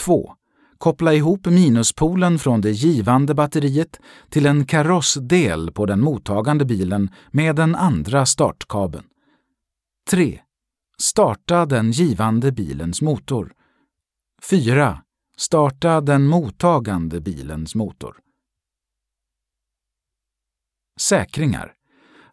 2. 0.04 0.37
Koppla 0.78 1.14
ihop 1.14 1.46
minuspolen 1.46 2.38
från 2.38 2.60
det 2.60 2.70
givande 2.70 3.34
batteriet 3.34 4.00
till 4.28 4.46
en 4.46 4.66
karossdel 4.66 5.72
på 5.72 5.86
den 5.86 6.00
mottagande 6.00 6.64
bilen 6.64 7.10
med 7.30 7.56
den 7.56 7.74
andra 7.74 8.26
startkabeln. 8.26 9.04
3. 10.10 10.40
Starta 11.02 11.66
den 11.66 11.90
givande 11.90 12.52
bilens 12.52 13.02
motor. 13.02 13.52
4. 14.42 15.02
Starta 15.36 16.00
den 16.00 16.26
mottagande 16.26 17.20
bilens 17.20 17.74
motor. 17.74 18.16
Säkringar. 21.00 21.72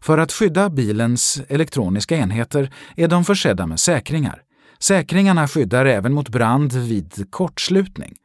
För 0.00 0.18
att 0.18 0.32
skydda 0.32 0.70
bilens 0.70 1.40
elektroniska 1.48 2.16
enheter 2.16 2.74
är 2.96 3.08
de 3.08 3.24
försedda 3.24 3.66
med 3.66 3.80
säkringar. 3.80 4.42
Säkringarna 4.78 5.48
skyddar 5.48 5.86
även 5.86 6.12
mot 6.12 6.28
brand 6.28 6.72
vid 6.72 7.30
kortslutning. 7.30 8.16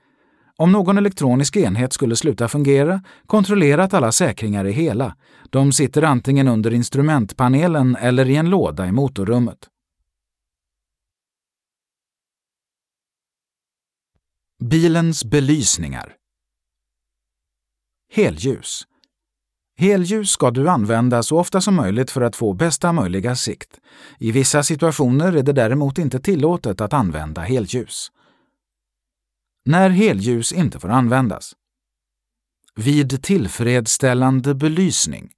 Om 0.58 0.72
någon 0.72 0.98
elektronisk 0.98 1.58
enhet 1.58 1.94
skulle 1.94 2.16
sluta 2.16 2.48
fungera, 2.48 3.04
kontrollera 3.26 3.84
att 3.84 3.94
alla 3.94 4.12
säkringar 4.12 4.66
är 4.66 4.72
hela. 4.72 5.16
De 5.50 5.72
sitter 5.72 6.02
antingen 6.02 6.48
under 6.48 6.74
instrumentpanelen 6.74 7.96
eller 7.96 8.30
i 8.30 8.36
en 8.36 8.50
låda 8.50 8.88
i 8.88 8.92
motorrummet. 8.92 9.68
Bilens 14.64 15.26
belysningar 15.26 16.16
Helljus 18.14 18.88
Helljus 19.78 20.30
ska 20.30 20.52
du 20.52 20.70
använda 20.70 21.24
så 21.24 21.40
ofta 21.40 21.62
som 21.62 21.76
möjligt 21.76 22.12
för 22.12 22.22
att 22.22 22.36
få 22.36 22.54
bästa 22.54 22.94
möjliga 22.94 23.36
sikt. 23.36 23.80
I 24.20 24.32
vissa 24.32 24.64
situationer 24.64 25.34
är 25.34 25.44
det 25.44 25.54
däremot 25.54 25.98
inte 25.98 26.20
tillåtet 26.20 26.82
att 26.82 26.94
använda 26.94 27.42
helljus. 27.42 28.12
När 29.66 29.90
helljus 29.90 30.52
inte 30.52 30.80
får 30.80 30.90
användas. 30.90 31.54
Vid 32.76 33.24
tillfredsställande 33.24 34.56
belysning. 34.56 35.32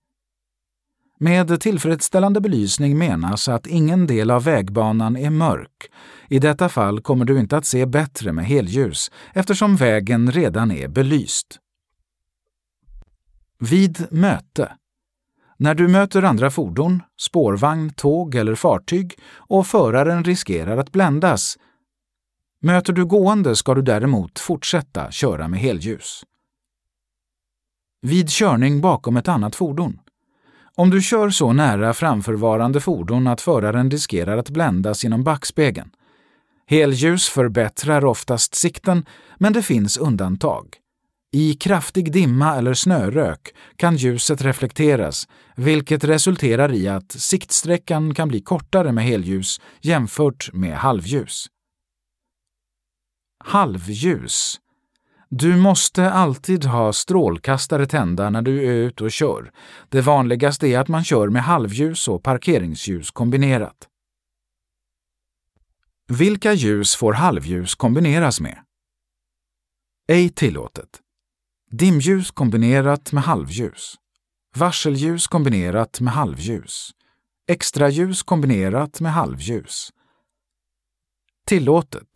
Med 1.20 1.62
tillfredsställande 1.62 2.42
belysning 2.42 2.98
menas 2.98 3.48
att 3.48 3.68
ingen 3.68 4.08
del 4.08 4.32
av 4.32 4.44
vägbanan 4.44 5.18
är 5.18 5.30
mörk. 5.30 5.92
I 6.30 6.40
detta 6.40 6.70
fall 6.70 7.02
kommer 7.02 7.26
du 7.26 7.40
inte 7.40 7.58
att 7.58 7.66
se 7.66 7.86
bättre 7.86 8.32
med 8.32 8.46
helljus 8.46 9.12
eftersom 9.34 9.76
vägen 9.76 10.32
redan 10.32 10.72
är 10.72 10.88
belyst. 10.88 11.60
Vid 13.60 14.08
möte. 14.12 14.72
När 15.58 15.76
du 15.76 15.88
möter 15.88 16.24
andra 16.24 16.52
fordon, 16.52 17.02
spårvagn, 17.22 17.94
tåg 17.94 18.36
eller 18.36 18.56
fartyg 18.56 19.18
och 19.36 19.68
föraren 19.68 20.24
riskerar 20.24 20.78
att 20.78 20.92
bländas. 20.92 21.58
Möter 22.66 22.94
du 22.94 23.06
gående 23.06 23.56
ska 23.56 23.74
du 23.74 23.82
däremot 23.82 24.40
fortsätta 24.40 25.12
köra 25.12 25.48
med 25.48 25.60
helljus. 25.60 26.24
Vid 28.02 28.30
körning 28.30 28.82
bakom 28.82 29.18
ett 29.18 29.28
annat 29.28 29.56
fordon. 29.56 30.00
Om 30.76 30.90
du 30.90 31.02
kör 31.02 31.30
så 31.30 31.54
nära 31.54 31.94
framförvarande 31.94 32.80
fordon 32.80 33.28
att 33.28 33.42
föraren 33.42 33.92
riskerar 33.92 34.38
att 34.38 34.50
bländas 34.50 35.04
genom 35.04 35.24
backspegeln. 35.24 35.90
Helljus 36.68 37.30
förbättrar 37.30 38.06
oftast 38.06 38.56
sikten, 38.56 39.06
men 39.38 39.54
det 39.54 39.64
finns 39.64 39.98
undantag. 39.98 40.76
I 41.32 41.54
kraftig 41.54 42.12
dimma 42.12 42.56
eller 42.56 42.74
snörök 42.74 43.56
kan 43.76 43.96
ljuset 43.96 44.42
reflekteras, 44.42 45.28
vilket 45.56 46.04
resulterar 46.04 46.74
i 46.74 46.88
att 46.88 47.12
siktsträckan 47.12 48.14
kan 48.14 48.28
bli 48.28 48.42
kortare 48.42 48.92
med 48.92 49.04
helljus 49.04 49.62
jämfört 49.82 50.50
med 50.54 50.78
halvljus. 50.78 51.50
Halvljus 53.44 54.60
du 55.36 55.58
måste 55.58 56.12
alltid 56.12 56.66
ha 56.66 56.94
strålkastare 56.94 57.86
tända 57.86 58.30
när 58.30 58.42
du 58.42 58.66
är 58.66 58.74
ute 58.74 59.04
och 59.04 59.12
kör. 59.12 59.52
Det 59.90 60.02
vanligaste 60.02 60.68
är 60.68 60.80
att 60.80 60.88
man 60.88 61.04
kör 61.04 61.30
med 61.30 61.44
halvljus 61.44 62.08
och 62.08 62.24
parkeringsljus 62.24 63.12
kombinerat. 63.12 63.88
Vilka 66.08 66.54
ljus 66.54 66.96
får 66.96 67.14
halvljus 67.14 67.76
kombineras 67.76 68.42
med? 68.42 68.60
Ej 70.08 70.30
tillåtet. 70.30 71.00
Dimljus 71.72 72.32
kombinerat 72.32 73.12
med 73.12 73.24
halvljus. 73.24 73.96
Varselljus 74.56 75.28
kombinerat 75.28 76.00
med 76.00 76.14
halvljus. 76.14 76.92
Extraljus 77.48 78.24
kombinerat 78.24 79.00
med 79.00 79.14
halvljus. 79.14 79.90
Tillåtet. 81.46 82.08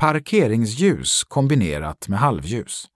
Parkeringsljus 0.00 1.24
kombinerat 1.24 2.08
med 2.08 2.18
halvljus. 2.18 2.86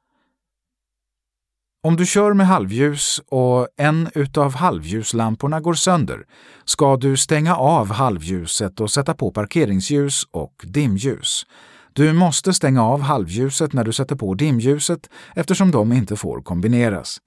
Om 1.85 1.97
du 1.97 2.07
kör 2.07 2.35
med 2.35 2.47
halvljus 2.47 3.21
och 3.29 3.69
en 3.77 4.09
utav 4.15 4.55
halvljuslamporna 4.55 5.61
går 5.61 5.75
sönder 5.75 6.27
ska 6.65 6.97
du 6.97 7.17
stänga 7.17 7.57
av 7.57 7.91
halvljuset 7.93 8.81
och 8.81 8.91
sätta 8.91 9.15
på 9.15 9.31
parkeringsljus 9.31 10.25
och 10.31 10.65
dimljus. 10.67 11.47
Du 11.93 12.13
måste 12.13 12.53
stänga 12.53 12.85
av 12.85 13.01
halvljuset 13.01 13.73
när 13.73 13.85
du 13.85 13.93
sätter 13.93 14.17
på 14.17 14.35
dimljuset 14.35 15.11
eftersom 15.35 15.71
de 15.71 15.93
inte 15.93 16.17
får 16.17 16.43
kombineras. 16.43 17.19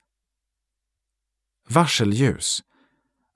Varselljus. 1.70 2.60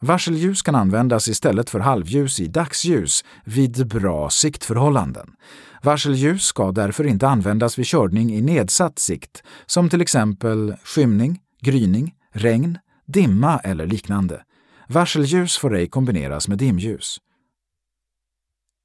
Varselljus 0.02 0.62
kan 0.62 0.76
användas 0.76 1.28
istället 1.28 1.70
för 1.70 1.80
halvljus 1.80 2.40
i 2.40 2.48
dagsljus 2.48 3.24
vid 3.44 3.88
bra 3.88 4.30
siktförhållanden. 4.30 5.30
Varselljus 5.84 6.44
ska 6.44 6.72
därför 6.72 7.08
inte 7.08 7.28
användas 7.28 7.80
vid 7.80 7.86
körning 7.86 8.34
i 8.34 8.42
nedsatt 8.42 9.00
sikt, 9.00 9.44
som 9.66 9.90
till 9.90 10.02
exempel 10.02 10.76
skymning, 10.84 11.40
gryning, 11.62 12.16
regn, 12.34 12.78
dimma 13.06 13.60
eller 13.60 13.88
liknande. 13.88 14.44
Varselljus 14.88 15.58
får 15.58 15.76
ej 15.76 15.88
kombineras 15.88 16.48
med 16.48 16.58
dimljus. 16.58 17.18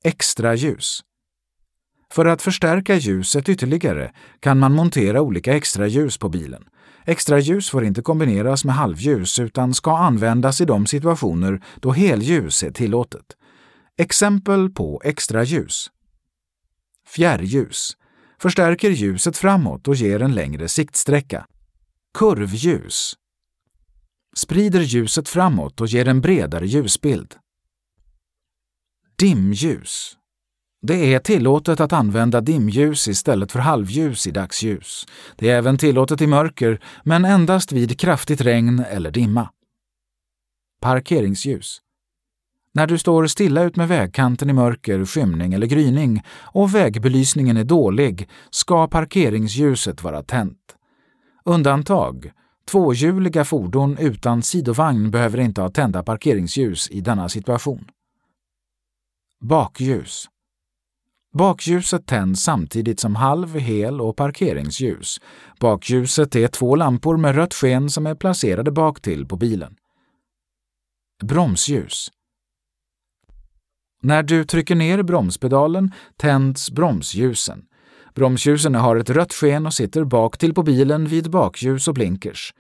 Extraljus. 0.05 1.01
För 2.11 2.25
att 2.25 2.43
förstärka 2.43 2.95
ljuset 2.95 3.49
ytterligare 3.49 4.13
kan 4.41 4.59
man 4.59 4.73
montera 4.73 5.21
olika 5.21 5.57
extraljus 5.57 6.19
på 6.19 6.29
bilen. 6.29 6.65
Extraljus 7.07 7.71
får 7.71 7.85
inte 7.85 8.03
kombineras 8.03 8.65
med 8.65 8.75
halvljus 8.75 9.39
utan 9.39 9.75
ska 9.75 9.97
användas 9.97 10.61
i 10.61 10.65
de 10.65 10.87
situationer 10.87 11.65
då 11.77 11.93
helljus 11.93 12.63
är 12.63 12.71
tillåtet. 12.71 13.37
Exempel 13.97 14.71
på 14.71 15.03
extraljus. 15.05 15.91
Fjärrljus 17.07 17.97
förstärker 18.39 18.91
ljuset 18.91 19.37
framåt 19.37 19.89
och 19.89 19.95
ger 19.95 20.23
en 20.23 20.35
längre 20.35 20.69
siktsträcka. 20.69 21.47
Kurvljus 22.19 23.15
sprider 24.37 24.81
ljuset 24.81 25.29
framåt 25.29 25.81
och 25.81 25.87
ger 25.87 26.09
en 26.09 26.21
bredare 26.21 26.67
ljusbild. 26.67 27.35
Dimljus 29.19 30.17
det 30.87 31.15
är 31.15 31.19
tillåtet 31.19 31.81
att 31.81 31.93
använda 31.93 32.41
dimljus 32.41 33.09
istället 33.09 33.53
för 33.53 33.59
halvljus 33.59 34.27
i 34.27 34.31
dagsljus. 34.31 35.07
Det 35.37 35.51
är 35.51 35.59
även 35.59 35.79
tillåtet 35.79 36.21
i 36.21 36.27
mörker, 36.27 36.81
men 37.03 37.25
endast 37.25 37.73
vid 37.73 38.01
kraftigt 38.01 38.41
regn 38.41 38.85
eller 38.91 39.11
dimma. 39.11 39.49
Parkeringsljus. 40.81 41.81
När 42.73 42.87
du 42.87 42.99
står 42.99 43.27
stilla 43.27 43.63
ut 43.63 43.77
med 43.77 43.89
vägkanten 43.89 44.51
i 44.51 44.53
mörker, 44.53 45.05
skymning 45.05 45.55
eller 45.55 45.67
gryning 45.67 46.23
och 46.43 46.75
vägbelysningen 46.75 47.57
är 47.57 47.65
dålig 47.65 48.29
ska 48.51 48.89
parkeringsljuset 48.89 50.03
vara 50.03 50.23
tänt. 50.23 50.77
Undantag. 51.45 52.31
Tvåhjuliga 52.71 53.45
fordon 53.45 53.99
utan 53.99 54.43
sidovagn 54.43 55.11
behöver 55.11 55.39
inte 55.39 55.61
ha 55.63 55.71
tända 55.71 56.03
parkeringsljus 56.03 56.91
i 56.91 57.01
denna 57.01 57.29
situation. 57.29 57.85
Bakljus. 59.41 60.29
Bakljuset 61.35 62.07
tänds 62.07 62.43
samtidigt 62.43 63.01
som 63.01 63.17
halv-, 63.17 63.59
hel 63.59 64.01
och 64.01 64.17
parkeringsljus. 64.17 65.21
Bakljuset 65.61 66.37
är 66.37 66.49
två 66.49 66.77
lampor 66.77 67.17
med 67.17 67.35
rött 67.35 67.55
sken 67.55 67.91
som 67.91 68.07
är 68.07 68.15
placerade 68.15 68.71
baktill 68.71 69.27
på 69.27 69.37
bilen. 69.37 69.75
Bromsljus. 71.25 72.09
När 74.03 74.23
du 74.23 74.45
trycker 74.45 74.75
ner 74.75 75.03
bromspedalen 75.03 75.93
tänds 76.17 76.71
bromsljusen. 76.71 77.63
Bromsljusen 78.15 78.75
har 78.75 78.97
ett 78.97 79.11
rött 79.11 79.33
sken 79.33 79.67
och 79.67 79.75
sitter 79.75 80.05
baktill 80.05 80.55
på 80.55 80.63
bilen 80.63 81.07
vid 81.07 81.31
bakljus 81.31 81.89
och 81.89 81.95
blinkers. 81.95 82.55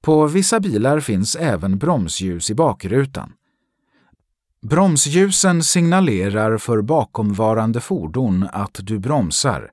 På 0.00 0.26
vissa 0.26 0.60
bilar 0.60 1.00
finns 1.00 1.36
även 1.36 1.78
bromsljus 1.78 2.50
i 2.50 2.54
bakrutan. 2.54 3.32
Bromsljusen 4.68 5.62
signalerar 5.62 6.58
för 6.58 6.82
bakomvarande 6.82 7.80
fordon 7.80 8.48
att 8.52 8.78
du 8.82 8.98
bromsar. 8.98 9.70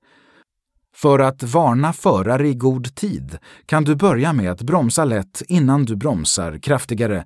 För 0.95 1.19
att 1.19 1.43
varna 1.43 1.93
förare 1.93 2.47
i 2.47 2.53
god 2.53 2.95
tid 2.95 3.37
kan 3.65 3.83
du 3.83 3.95
börja 3.95 4.33
med 4.33 4.51
att 4.51 4.61
bromsa 4.61 5.05
lätt 5.05 5.41
innan 5.47 5.85
du 5.85 5.95
bromsar 5.95 6.57
kraftigare. 6.57 7.25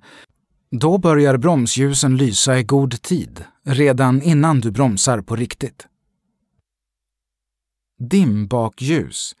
Då 0.70 0.98
börjar 0.98 1.36
bromsljusen 1.36 2.16
lysa 2.16 2.58
i 2.58 2.62
god 2.62 3.02
tid, 3.02 3.44
redan 3.64 4.22
innan 4.22 4.60
du 4.60 4.70
bromsar 4.70 5.20
på 5.20 5.36
riktigt. 5.36 5.86
Dimbakljus 7.98 9.36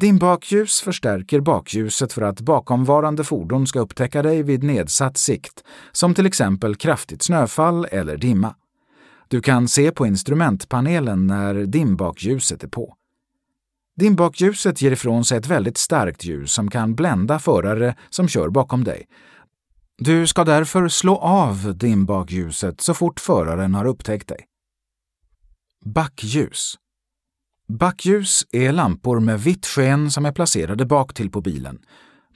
Dimmbakljus 0.00 0.80
förstärker 0.80 1.40
bakljuset 1.40 2.12
för 2.12 2.22
att 2.22 2.40
bakomvarande 2.40 3.24
fordon 3.24 3.66
ska 3.66 3.80
upptäcka 3.80 4.22
dig 4.22 4.42
vid 4.42 4.62
nedsatt 4.62 5.16
sikt, 5.16 5.64
som 5.92 6.14
till 6.14 6.26
exempel 6.26 6.76
kraftigt 6.76 7.22
snöfall 7.22 7.84
eller 7.90 8.16
dimma. 8.16 8.54
Du 9.28 9.40
kan 9.40 9.68
se 9.68 9.90
på 9.90 10.06
instrumentpanelen 10.06 11.26
när 11.26 11.54
dimbakljuset 11.54 12.64
är 12.64 12.68
på. 12.68 12.94
Dimbakljuset 13.96 14.82
ger 14.82 14.92
ifrån 14.92 15.24
sig 15.24 15.38
ett 15.38 15.46
väldigt 15.46 15.78
starkt 15.78 16.24
ljus 16.24 16.52
som 16.52 16.70
kan 16.70 16.94
blända 16.94 17.38
förare 17.38 17.96
som 18.10 18.28
kör 18.28 18.48
bakom 18.48 18.84
dig. 18.84 19.06
Du 19.98 20.26
ska 20.26 20.44
därför 20.44 20.88
slå 20.88 21.16
av 21.16 21.76
dimbakljuset 21.76 22.80
så 22.80 22.94
fort 22.94 23.20
föraren 23.20 23.74
har 23.74 23.84
upptäckt 23.84 24.28
dig. 24.28 24.46
Backljus 25.84 26.78
Backljus 27.68 28.46
är 28.52 28.72
lampor 28.72 29.20
med 29.20 29.40
vitt 29.40 29.66
sken 29.66 30.10
som 30.10 30.26
är 30.26 30.32
placerade 30.32 30.86
bak 30.86 31.14
till 31.14 31.30
på 31.30 31.40
bilen. 31.40 31.78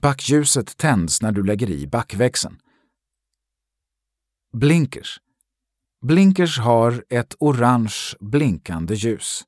Backljuset 0.00 0.76
tänds 0.76 1.22
när 1.22 1.32
du 1.32 1.42
lägger 1.42 1.70
i 1.70 1.86
backväxeln. 1.86 2.58
Blinkers 4.52 5.20
Blinkers 6.02 6.58
har 6.58 7.04
ett 7.08 7.34
orange 7.38 7.96
blinkande 8.20 8.94
ljus. 8.94 9.42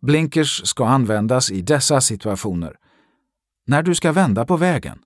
Blinkers 0.00 0.66
ska 0.66 0.86
användas 0.86 1.50
i 1.50 1.62
dessa 1.62 2.00
situationer. 2.00 2.76
När 3.66 3.82
du 3.82 3.94
ska 3.94 4.12
vända 4.12 4.46
på 4.46 4.56
vägen. 4.56 4.98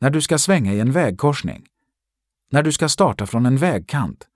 När 0.00 0.10
du 0.10 0.20
ska 0.20 0.38
svänga 0.38 0.72
i 0.72 0.80
en 0.80 0.92
vägkorsning. 0.92 1.66
När 2.50 2.62
du 2.62 2.72
ska 2.72 2.88
starta 2.88 3.26
från 3.26 3.46
en 3.46 3.56
vägkant 3.56 4.28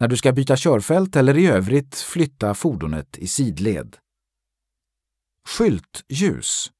när 0.00 0.08
du 0.08 0.16
ska 0.16 0.32
byta 0.32 0.56
körfält 0.56 1.16
eller 1.16 1.38
i 1.38 1.46
övrigt 1.46 1.96
flytta 1.96 2.54
fordonet 2.54 3.18
i 3.18 3.26
sidled. 3.26 3.96
Skyltljus 5.48 6.70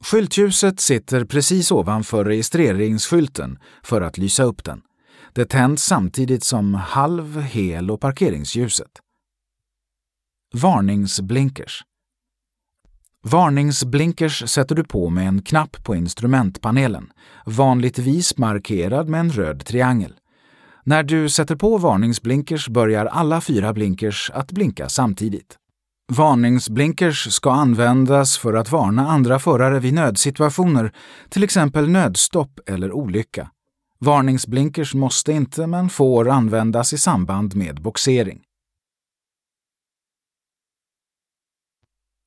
Skyltljuset 0.00 0.80
sitter 0.80 1.24
precis 1.24 1.70
ovanför 1.70 2.24
registreringsskylten 2.24 3.58
för 3.82 4.00
att 4.00 4.18
lysa 4.18 4.42
upp 4.42 4.64
den. 4.64 4.82
Det 5.32 5.44
tänds 5.44 5.84
samtidigt 5.84 6.44
som 6.44 6.74
halv-, 6.74 7.40
hel 7.40 7.90
och 7.90 8.00
parkeringsljuset. 8.00 8.90
Varningsblinkers 10.54 11.82
Varningsblinkers 13.22 14.50
sätter 14.50 14.74
du 14.74 14.84
på 14.84 15.10
med 15.10 15.28
en 15.28 15.42
knapp 15.42 15.84
på 15.84 15.94
instrumentpanelen, 15.96 17.12
vanligtvis 17.46 18.38
markerad 18.38 19.08
med 19.08 19.20
en 19.20 19.32
röd 19.32 19.64
triangel. 19.64 20.14
När 20.88 21.02
du 21.02 21.28
sätter 21.28 21.56
på 21.56 21.78
varningsblinkers 21.78 22.68
börjar 22.68 23.06
alla 23.06 23.40
fyra 23.40 23.72
blinkers 23.72 24.30
att 24.34 24.52
blinka 24.52 24.88
samtidigt. 24.88 25.56
Varningsblinkers 26.12 27.32
ska 27.32 27.52
användas 27.52 28.38
för 28.38 28.54
att 28.54 28.70
varna 28.70 29.08
andra 29.08 29.38
förare 29.38 29.80
vid 29.80 29.94
nödsituationer, 29.94 30.94
till 31.28 31.44
exempel 31.44 31.88
nödstopp 31.88 32.60
eller 32.66 32.92
olycka. 32.92 33.50
Varningsblinkers 33.98 34.94
måste 34.94 35.32
inte, 35.32 35.66
men 35.66 35.88
får 35.88 36.28
användas 36.28 36.92
i 36.92 36.98
samband 36.98 37.56
med 37.56 37.82
boxering. 37.82 38.42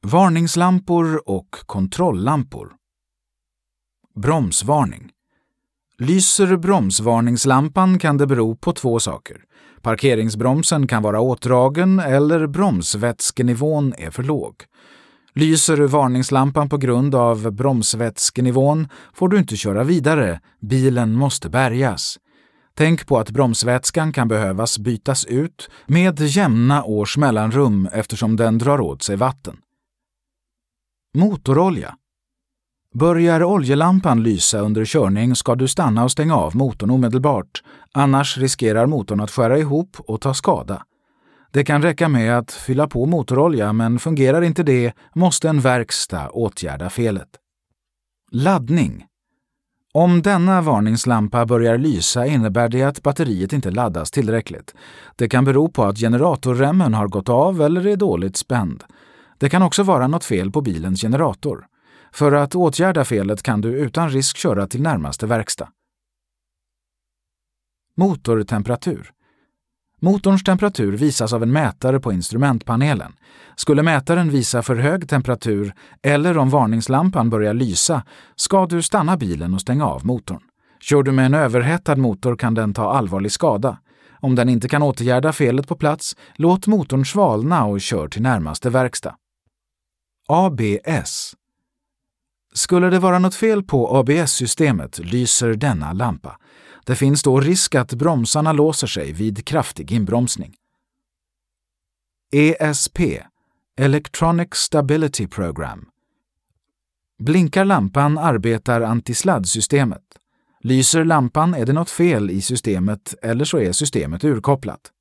Varningslampor 0.07 1.29
och 1.29 1.49
kontrolllampor. 1.65 2.75
Bromsvarning. 4.15 5.11
Lyser 6.01 6.57
bromsvarningslampan 6.57 7.99
kan 7.99 8.17
det 8.17 8.27
bero 8.27 8.55
på 8.55 8.73
två 8.73 8.99
saker. 8.99 9.37
Parkeringsbromsen 9.81 10.87
kan 10.87 11.03
vara 11.03 11.21
åtdragen 11.21 11.99
eller 11.99 12.47
bromsvätskenivån 12.47 13.93
är 13.97 14.09
för 14.09 14.23
låg. 14.23 14.55
Lyser 15.33 15.77
varningslampan 15.77 16.69
på 16.69 16.77
grund 16.77 17.15
av 17.15 17.51
bromsvätskenivån 17.51 18.87
får 19.13 19.29
du 19.29 19.37
inte 19.37 19.55
köra 19.55 19.83
vidare, 19.83 20.39
bilen 20.61 21.13
måste 21.13 21.49
bärgas. 21.49 22.17
Tänk 22.73 23.07
på 23.07 23.17
att 23.17 23.31
bromsvätskan 23.31 24.13
kan 24.13 24.27
behövas 24.27 24.79
bytas 24.79 25.25
ut 25.25 25.69
med 25.87 26.19
jämna 26.19 26.83
års 26.83 27.17
mellanrum 27.17 27.89
eftersom 27.91 28.35
den 28.35 28.57
drar 28.57 28.81
åt 28.81 29.03
sig 29.03 29.15
vatten. 29.15 29.57
Motorolja 31.17 31.95
Börjar 32.93 33.43
oljelampan 33.43 34.23
lysa 34.23 34.59
under 34.59 34.85
körning 34.85 35.35
ska 35.35 35.55
du 35.55 35.67
stanna 35.67 36.03
och 36.03 36.11
stänga 36.11 36.35
av 36.35 36.55
motorn 36.55 36.89
omedelbart, 36.89 37.63
annars 37.93 38.37
riskerar 38.37 38.85
motorn 38.85 39.19
att 39.19 39.31
skära 39.31 39.57
ihop 39.57 39.97
och 39.99 40.21
ta 40.21 40.33
skada. 40.33 40.83
Det 41.51 41.63
kan 41.63 41.81
räcka 41.81 42.09
med 42.09 42.37
att 42.37 42.51
fylla 42.51 42.87
på 42.87 43.05
motorolja, 43.05 43.73
men 43.73 43.99
fungerar 43.99 44.41
inte 44.41 44.63
det 44.63 44.93
måste 45.15 45.49
en 45.49 45.59
verkstad 45.59 46.29
åtgärda 46.29 46.89
felet. 46.89 47.27
Laddning 48.31 49.05
Om 49.93 50.21
denna 50.21 50.61
varningslampa 50.61 51.45
börjar 51.45 51.77
lysa 51.77 52.25
innebär 52.25 52.69
det 52.69 52.83
att 52.83 53.03
batteriet 53.03 53.53
inte 53.53 53.71
laddas 53.71 54.11
tillräckligt. 54.11 54.75
Det 55.15 55.29
kan 55.29 55.45
bero 55.45 55.69
på 55.69 55.83
att 55.83 55.97
generatorremmen 55.97 56.93
har 56.93 57.07
gått 57.07 57.29
av 57.29 57.61
eller 57.61 57.87
är 57.87 57.95
dåligt 57.95 58.37
spänd. 58.37 58.83
Det 59.37 59.49
kan 59.49 59.61
också 59.61 59.83
vara 59.83 60.07
något 60.07 60.25
fel 60.25 60.51
på 60.51 60.61
bilens 60.61 61.01
generator. 61.01 61.65
För 62.11 62.31
att 62.31 62.55
åtgärda 62.55 63.05
felet 63.05 63.43
kan 63.43 63.61
du 63.61 63.69
utan 63.69 64.09
risk 64.09 64.37
köra 64.37 64.67
till 64.67 64.81
närmaste 64.81 65.27
verkstad. 65.27 65.69
Motortemperatur 67.97 69.11
Motorns 70.01 70.43
temperatur 70.43 70.97
visas 70.97 71.33
av 71.33 71.43
en 71.43 71.51
mätare 71.51 71.99
på 71.99 72.11
instrumentpanelen. 72.11 73.13
Skulle 73.55 73.83
mätaren 73.83 74.29
visa 74.29 74.61
för 74.61 74.75
hög 74.75 75.09
temperatur 75.09 75.73
eller 76.01 76.37
om 76.37 76.49
varningslampan 76.49 77.29
börjar 77.29 77.53
lysa 77.53 78.03
ska 78.35 78.65
du 78.65 78.81
stanna 78.81 79.17
bilen 79.17 79.53
och 79.53 79.61
stänga 79.61 79.85
av 79.85 80.05
motorn. 80.05 80.41
Kör 80.81 81.03
du 81.03 81.11
med 81.11 81.25
en 81.25 81.33
överhettad 81.33 81.95
motor 81.95 82.35
kan 82.35 82.53
den 82.53 82.73
ta 82.73 82.91
allvarlig 82.91 83.31
skada. 83.31 83.77
Om 84.21 84.35
den 84.35 84.49
inte 84.49 84.69
kan 84.69 84.81
åtgärda 84.81 85.33
felet 85.33 85.67
på 85.67 85.75
plats, 85.75 86.15
låt 86.35 86.67
motorn 86.67 87.05
svalna 87.05 87.65
och 87.65 87.81
kör 87.81 88.07
till 88.07 88.21
närmaste 88.21 88.69
verkstad. 88.69 89.15
ABS 90.27 91.35
skulle 92.53 92.89
det 92.89 92.99
vara 92.99 93.19
något 93.19 93.35
fel 93.35 93.63
på 93.63 93.97
ABS-systemet 93.97 94.99
lyser 94.99 95.53
denna 95.53 95.93
lampa. 95.93 96.39
Det 96.85 96.95
finns 96.95 97.23
då 97.23 97.39
risk 97.39 97.75
att 97.75 97.93
bromsarna 97.93 98.51
låser 98.51 98.87
sig 98.87 99.11
vid 99.11 99.45
kraftig 99.45 99.91
inbromsning. 99.91 100.55
ESP 102.31 102.99
Electronic 103.77 104.49
Stability 104.53 105.27
Program 105.27 105.85
Blinkar 107.19 107.65
lampan 107.65 108.17
arbetar 108.17 108.81
antisladdsystemet. 108.81 110.03
Lyser 110.61 111.05
lampan 111.05 111.53
är 111.53 111.65
det 111.65 111.73
något 111.73 111.89
fel 111.89 112.29
i 112.31 112.41
systemet 112.41 113.15
eller 113.21 113.45
så 113.45 113.59
är 113.59 113.71
systemet 113.71 114.23
urkopplat. 114.23 114.91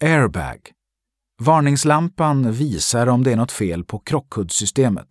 Airbag 0.00 0.72
Varningslampan 1.38 2.52
visar 2.52 3.06
om 3.06 3.24
det 3.24 3.32
är 3.32 3.36
något 3.36 3.52
fel 3.52 3.84
på 3.84 3.98
krockkuddssystemet. 3.98 5.08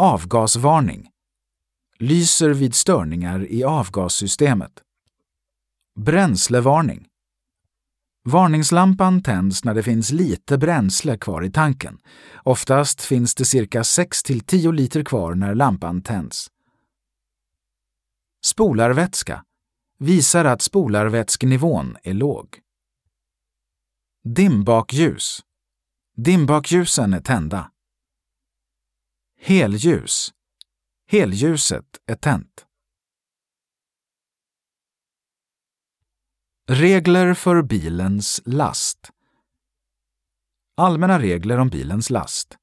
Avgasvarning. 0.00 1.08
Lyser 1.98 2.50
vid 2.50 2.74
störningar 2.74 3.46
i 3.52 3.64
avgassystemet. 3.64 4.72
Bränslevarning. 6.00 7.06
Varningslampan 8.24 9.22
tänds 9.22 9.64
när 9.64 9.74
det 9.74 9.82
finns 9.82 10.10
lite 10.10 10.58
bränsle 10.58 11.18
kvar 11.18 11.44
i 11.44 11.50
tanken. 11.50 11.98
Oftast 12.42 13.02
finns 13.02 13.34
det 13.34 13.44
cirka 13.44 13.82
6-10 13.82 14.72
liter 14.72 15.04
kvar 15.04 15.34
när 15.34 15.54
lampan 15.54 16.02
tänds. 16.02 16.48
Spolarvätska 18.44 19.44
visar 19.98 20.44
att 20.44 20.62
spolarvätskenivån 20.62 21.96
är 22.02 22.14
låg. 22.14 22.58
Dimbakljus. 24.24 25.40
Dimbakljusen 26.16 27.14
är 27.14 27.20
tända. 27.20 27.70
Helljus. 29.40 30.32
Helljuset 31.10 31.84
är 32.06 32.14
tänt. 32.14 32.66
Regler 36.68 37.34
för 37.34 37.62
bilens 37.62 38.42
last. 38.44 39.10
Allmänna 40.76 41.18
regler 41.18 41.58
om 41.58 41.68
bilens 41.68 42.10
last. 42.10 42.56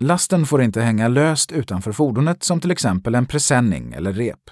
Lasten 0.00 0.46
får 0.46 0.62
inte 0.62 0.80
hänga 0.80 1.08
löst 1.08 1.52
utanför 1.52 1.92
fordonet 1.92 2.42
som 2.42 2.60
till 2.60 2.70
exempel 2.70 3.14
en 3.14 3.26
presenning 3.26 3.92
eller 3.92 4.12
rep. 4.12 4.50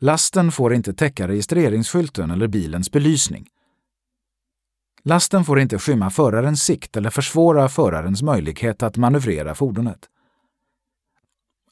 Lasten 0.00 0.52
får 0.52 0.74
inte 0.74 0.94
täcka 0.94 1.28
registreringsskylten 1.28 2.30
eller 2.30 2.48
bilens 2.48 2.90
belysning. 2.90 3.48
Lasten 5.02 5.44
får 5.44 5.60
inte 5.60 5.78
skymma 5.78 6.10
förarens 6.10 6.62
sikt 6.62 6.96
eller 6.96 7.10
försvåra 7.10 7.68
förarens 7.68 8.22
möjlighet 8.22 8.82
att 8.82 8.96
manövrera 8.96 9.54
fordonet. 9.54 10.08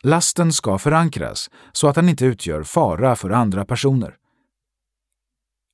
Lasten 0.04 0.52
ska 0.52 0.78
förankras 0.78 1.50
så 1.72 1.88
att 1.88 1.94
den 1.94 2.08
inte 2.08 2.24
utgör 2.24 2.62
fara 2.62 3.16
för 3.16 3.30
andra 3.30 3.64
personer. 3.64 4.16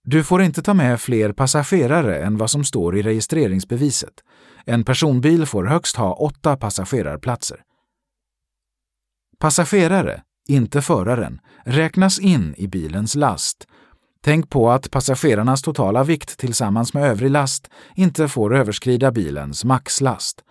Du 0.05 0.25
får 0.25 0.43
inte 0.43 0.63
ta 0.63 0.75
med 0.75 1.01
fler 1.01 1.33
passagerare 1.33 2.23
än 2.23 2.37
vad 2.37 2.51
som 2.51 2.65
står 2.65 2.97
i 2.97 3.03
registreringsbeviset. 3.03 4.15
En 4.65 4.85
personbil 4.85 5.47
får 5.47 5.65
högst 5.65 5.97
ha 5.97 6.13
åtta 6.13 6.57
passagerarplatser. 6.57 7.63
Passagerare, 9.39 10.23
inte 10.49 10.83
föraren, 10.83 11.41
räknas 11.65 12.19
in 12.19 12.55
i 12.59 12.69
bilens 12.69 13.15
last. 13.15 13.67
Tänk 14.21 14.51
på 14.51 14.71
att 14.71 14.91
passagerarnas 14.91 15.63
totala 15.63 16.05
vikt 16.05 16.39
tillsammans 16.39 16.95
med 16.95 17.11
övrig 17.11 17.31
last 17.31 17.71
inte 17.95 18.29
får 18.29 18.57
överskrida 18.57 19.13
bilens 19.13 19.65
maxlast. 19.65 20.45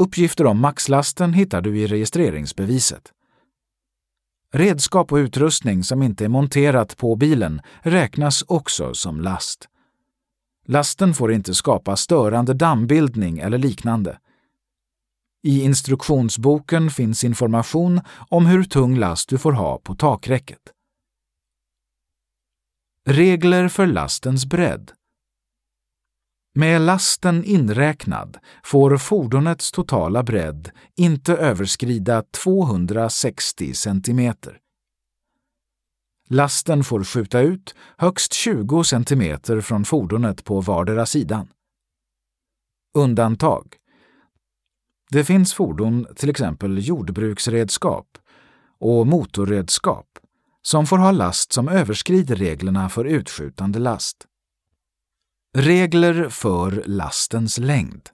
Uppgifter 0.00 0.46
om 0.46 0.60
maxlasten 0.60 1.32
hittar 1.32 1.60
du 1.60 1.78
i 1.78 1.86
registreringsbeviset. 1.86 3.12
Redskap 4.52 5.12
och 5.12 5.16
utrustning 5.16 5.84
som 5.84 6.02
inte 6.02 6.24
är 6.24 6.28
monterat 6.28 6.96
på 6.96 7.16
bilen 7.16 7.60
räknas 7.82 8.44
också 8.48 8.94
som 8.94 9.20
last. 9.20 9.68
Lasten 10.66 11.14
får 11.14 11.32
inte 11.32 11.54
skapa 11.54 11.96
störande 11.96 12.54
dammbildning 12.54 13.38
eller 13.38 13.58
liknande. 13.58 14.18
I 15.42 15.62
instruktionsboken 15.62 16.90
finns 16.90 17.24
information 17.24 18.00
om 18.28 18.46
hur 18.46 18.64
tung 18.64 18.98
last 18.98 19.28
du 19.28 19.38
får 19.38 19.52
ha 19.52 19.78
på 19.78 19.94
takräcket. 19.94 20.62
Regler 23.06 23.68
för 23.68 23.86
lastens 23.86 24.46
bredd 24.46 24.92
med 26.54 26.80
lasten 26.80 27.44
inräknad 27.44 28.36
får 28.64 28.96
fordonets 28.96 29.72
totala 29.72 30.22
bredd 30.22 30.70
inte 30.96 31.36
överskrida 31.36 32.22
260 32.22 33.74
cm. 33.74 34.32
Lasten 36.28 36.84
får 36.84 37.04
skjuta 37.04 37.40
ut 37.40 37.74
högst 37.96 38.32
20 38.32 38.84
cm 38.84 39.38
från 39.62 39.84
fordonet 39.84 40.44
på 40.44 40.60
vardera 40.60 41.06
sidan. 41.06 41.48
Undantag. 42.94 43.76
Det 45.10 45.24
finns 45.24 45.54
fordon, 45.54 46.06
till 46.16 46.30
exempel 46.30 46.88
jordbruksredskap 46.88 48.06
och 48.80 49.06
motorredskap, 49.06 50.06
som 50.62 50.86
får 50.86 50.98
ha 50.98 51.10
last 51.10 51.52
som 51.52 51.68
överskrider 51.68 52.36
reglerna 52.36 52.88
för 52.88 53.04
utskjutande 53.04 53.78
last. 53.78 54.26
Regler 55.56 56.28
för 56.28 56.82
lastens 56.86 57.58
längd. 57.58 58.08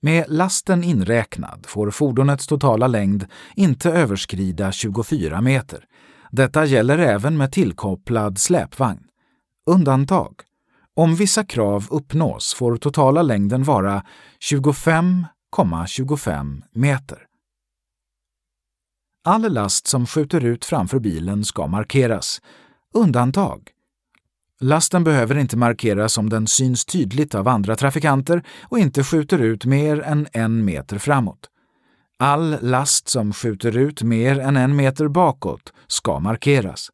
Med 0.00 0.24
lasten 0.28 0.84
inräknad 0.84 1.66
får 1.66 1.90
fordonets 1.90 2.46
totala 2.46 2.86
längd 2.86 3.26
inte 3.54 3.90
överskrida 3.90 4.72
24 4.72 5.40
meter. 5.40 5.84
Detta 6.30 6.64
gäller 6.64 6.98
även 6.98 7.36
med 7.36 7.52
tillkopplad 7.52 8.38
släpvagn. 8.38 9.02
Undantag. 9.70 10.40
Om 10.94 11.16
vissa 11.16 11.44
krav 11.44 11.86
uppnås 11.90 12.54
får 12.54 12.76
totala 12.76 13.22
längden 13.22 13.62
vara 13.62 14.02
25,25 14.50 16.62
meter. 16.72 17.18
All 19.24 19.52
last 19.52 19.86
som 19.86 20.06
skjuter 20.06 20.44
ut 20.44 20.64
framför 20.64 20.98
bilen 20.98 21.44
ska 21.44 21.66
markeras. 21.66 22.40
Undantag. 22.94 23.70
Lasten 24.60 25.04
behöver 25.04 25.38
inte 25.38 25.56
markeras 25.56 26.18
om 26.18 26.30
den 26.30 26.46
syns 26.46 26.84
tydligt 26.84 27.34
av 27.34 27.48
andra 27.48 27.76
trafikanter 27.76 28.42
och 28.62 28.78
inte 28.78 29.04
skjuter 29.04 29.38
ut 29.38 29.64
mer 29.64 30.02
än 30.02 30.26
en 30.32 30.64
meter 30.64 30.98
framåt. 30.98 31.50
All 32.18 32.56
last 32.60 33.08
som 33.08 33.32
skjuter 33.32 33.76
ut 33.76 34.02
mer 34.02 34.38
än 34.38 34.56
en 34.56 34.76
meter 34.76 35.08
bakåt 35.08 35.72
ska 35.86 36.18
markeras. 36.18 36.90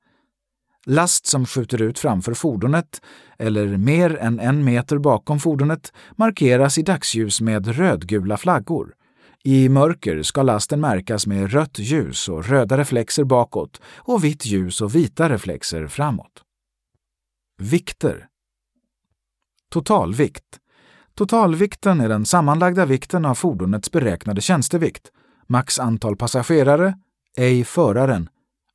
Last 0.87 1.27
som 1.27 1.47
skjuter 1.47 1.83
ut 1.83 1.99
framför 1.99 2.35
fordonet 2.35 3.03
eller 3.39 3.77
mer 3.77 4.17
än 4.17 4.41
en 4.41 4.65
meter 4.65 4.99
bakom 4.99 5.41
fordonet 5.41 5.93
markeras 6.17 6.79
i 6.79 6.83
dagsljus 6.83 7.41
med 7.41 7.77
rödgula 7.77 8.37
flaggor. 8.37 8.95
I 9.45 9.69
mörker 9.69 10.23
ska 10.23 10.43
lasten 10.43 10.81
märkas 10.81 11.27
med 11.27 11.53
rött 11.53 11.79
ljus 11.79 12.29
och 12.29 12.49
röda 12.49 12.79
reflexer 12.79 13.25
bakåt 13.25 13.81
och 13.97 14.25
vitt 14.25 14.47
ljus 14.47 14.81
och 14.81 14.95
vita 14.95 15.29
reflexer 15.29 15.87
framåt. 15.87 16.43
Vikter. 17.59 18.29
Totalvikt. 19.71 20.61
Totalvikten 21.15 22.01
är 22.01 22.09
den 22.09 22.27
sammanlagda 22.27 22.87
vikten 22.87 23.25
av 23.25 23.35
fordonets 23.35 23.91
beräknade 23.91 24.41
tjänstevikt, 24.41 25.13
max 25.47 25.79
antal 25.79 26.17
passagerare, 26.17 26.99
ej 27.37 27.65
föraren, 27.65 28.29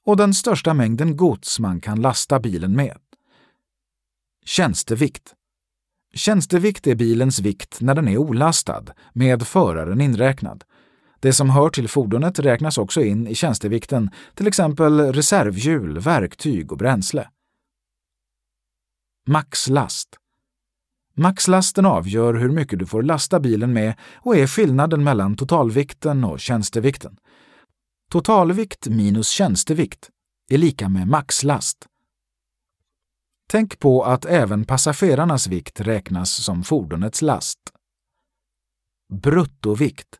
och 0.05 0.17
den 0.17 0.33
största 0.33 0.73
mängden 0.73 1.17
gods 1.17 1.59
man 1.59 1.81
kan 1.81 2.01
lasta 2.01 2.39
bilen 2.39 2.75
med. 2.75 2.97
Tjänstevikt. 4.45 5.33
Tjänstevikt 6.13 6.87
är 6.87 6.95
bilens 6.95 7.39
vikt 7.39 7.81
när 7.81 7.95
den 7.95 8.07
är 8.07 8.17
olastad, 8.17 8.85
med 9.13 9.47
föraren 9.47 10.01
inräknad. 10.01 10.63
Det 11.19 11.33
som 11.33 11.49
hör 11.49 11.69
till 11.69 11.87
fordonet 11.89 12.39
räknas 12.39 12.77
också 12.77 13.01
in 13.01 13.27
i 13.27 13.35
tjänstevikten, 13.35 14.09
till 14.35 14.47
exempel 14.47 14.99
reservhjul, 14.99 15.99
verktyg 15.99 16.71
och 16.71 16.77
bränsle. 16.77 17.29
Maxlast. 19.29 20.17
Maxlasten 21.13 21.85
avgör 21.85 22.33
hur 22.33 22.49
mycket 22.49 22.79
du 22.79 22.85
får 22.85 23.03
lasta 23.03 23.39
bilen 23.39 23.73
med 23.73 23.93
och 24.15 24.37
är 24.37 24.47
skillnaden 24.47 25.03
mellan 25.03 25.35
totalvikten 25.35 26.23
och 26.23 26.39
tjänstevikten. 26.39 27.17
Totalvikt 28.11 28.87
minus 28.87 29.29
tjänstevikt 29.29 30.09
är 30.49 30.57
lika 30.57 30.89
med 30.89 31.07
maxlast. 31.07 31.85
Tänk 33.49 33.79
på 33.79 34.03
att 34.03 34.25
även 34.25 34.65
passagerarnas 34.65 35.47
vikt 35.47 35.79
räknas 35.79 36.43
som 36.43 36.63
fordonets 36.63 37.21
last. 37.21 37.59
Bruttovikt. 39.13 40.19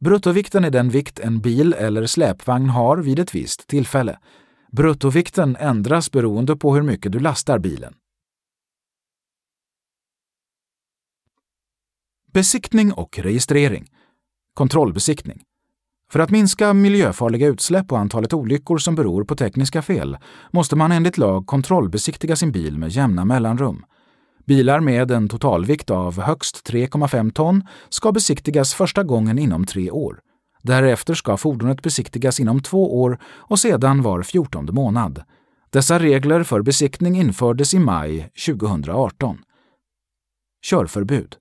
Bruttovikten 0.00 0.64
är 0.64 0.70
den 0.70 0.90
vikt 0.90 1.18
en 1.18 1.40
bil 1.40 1.72
eller 1.72 2.06
släpvagn 2.06 2.68
har 2.68 2.96
vid 2.96 3.18
ett 3.18 3.34
visst 3.34 3.66
tillfälle. 3.66 4.18
Bruttovikten 4.72 5.56
ändras 5.56 6.10
beroende 6.10 6.56
på 6.56 6.74
hur 6.74 6.82
mycket 6.82 7.12
du 7.12 7.18
lastar 7.18 7.58
bilen. 7.58 7.94
Besiktning 12.32 12.92
och 12.92 13.18
registrering. 13.18 13.86
Kontrollbesiktning. 14.54 15.42
För 16.12 16.20
att 16.20 16.30
minska 16.30 16.74
miljöfarliga 16.74 17.46
utsläpp 17.46 17.92
och 17.92 17.98
antalet 17.98 18.32
olyckor 18.32 18.78
som 18.78 18.94
beror 18.94 19.24
på 19.24 19.36
tekniska 19.36 19.82
fel 19.82 20.18
måste 20.50 20.76
man 20.76 20.92
enligt 20.92 21.18
lag 21.18 21.46
kontrollbesiktiga 21.46 22.36
sin 22.36 22.52
bil 22.52 22.78
med 22.78 22.88
jämna 22.88 23.24
mellanrum. 23.24 23.84
Bilar 24.46 24.80
med 24.80 25.10
en 25.10 25.28
totalvikt 25.28 25.90
av 25.90 26.20
högst 26.20 26.70
3,5 26.70 27.32
ton 27.32 27.62
ska 27.88 28.12
besiktigas 28.12 28.74
första 28.74 29.02
gången 29.02 29.38
inom 29.38 29.64
tre 29.64 29.90
år. 29.90 30.20
Därefter 30.62 31.14
ska 31.14 31.36
fordonet 31.36 31.82
besiktigas 31.82 32.40
inom 32.40 32.62
två 32.62 33.00
år 33.02 33.18
och 33.24 33.58
sedan 33.58 34.02
var 34.02 34.22
fjortonde 34.22 34.72
månad. 34.72 35.22
Dessa 35.70 35.98
regler 35.98 36.42
för 36.42 36.62
besiktning 36.62 37.16
infördes 37.16 37.74
i 37.74 37.78
maj 37.78 38.30
2018. 38.46 39.38
Körförbud. 40.62 41.39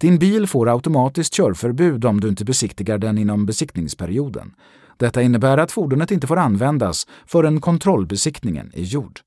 Din 0.00 0.18
bil 0.18 0.46
får 0.46 0.68
automatiskt 0.68 1.34
körförbud 1.34 2.04
om 2.04 2.20
du 2.20 2.28
inte 2.28 2.44
besiktigar 2.44 2.98
den 2.98 3.18
inom 3.18 3.46
besiktningsperioden. 3.46 4.54
Detta 4.96 5.22
innebär 5.22 5.58
att 5.58 5.72
fordonet 5.72 6.10
inte 6.10 6.26
får 6.26 6.36
användas 6.36 7.06
förrän 7.26 7.60
kontrollbesiktningen 7.60 8.72
är 8.74 8.82
gjord. 8.82 9.20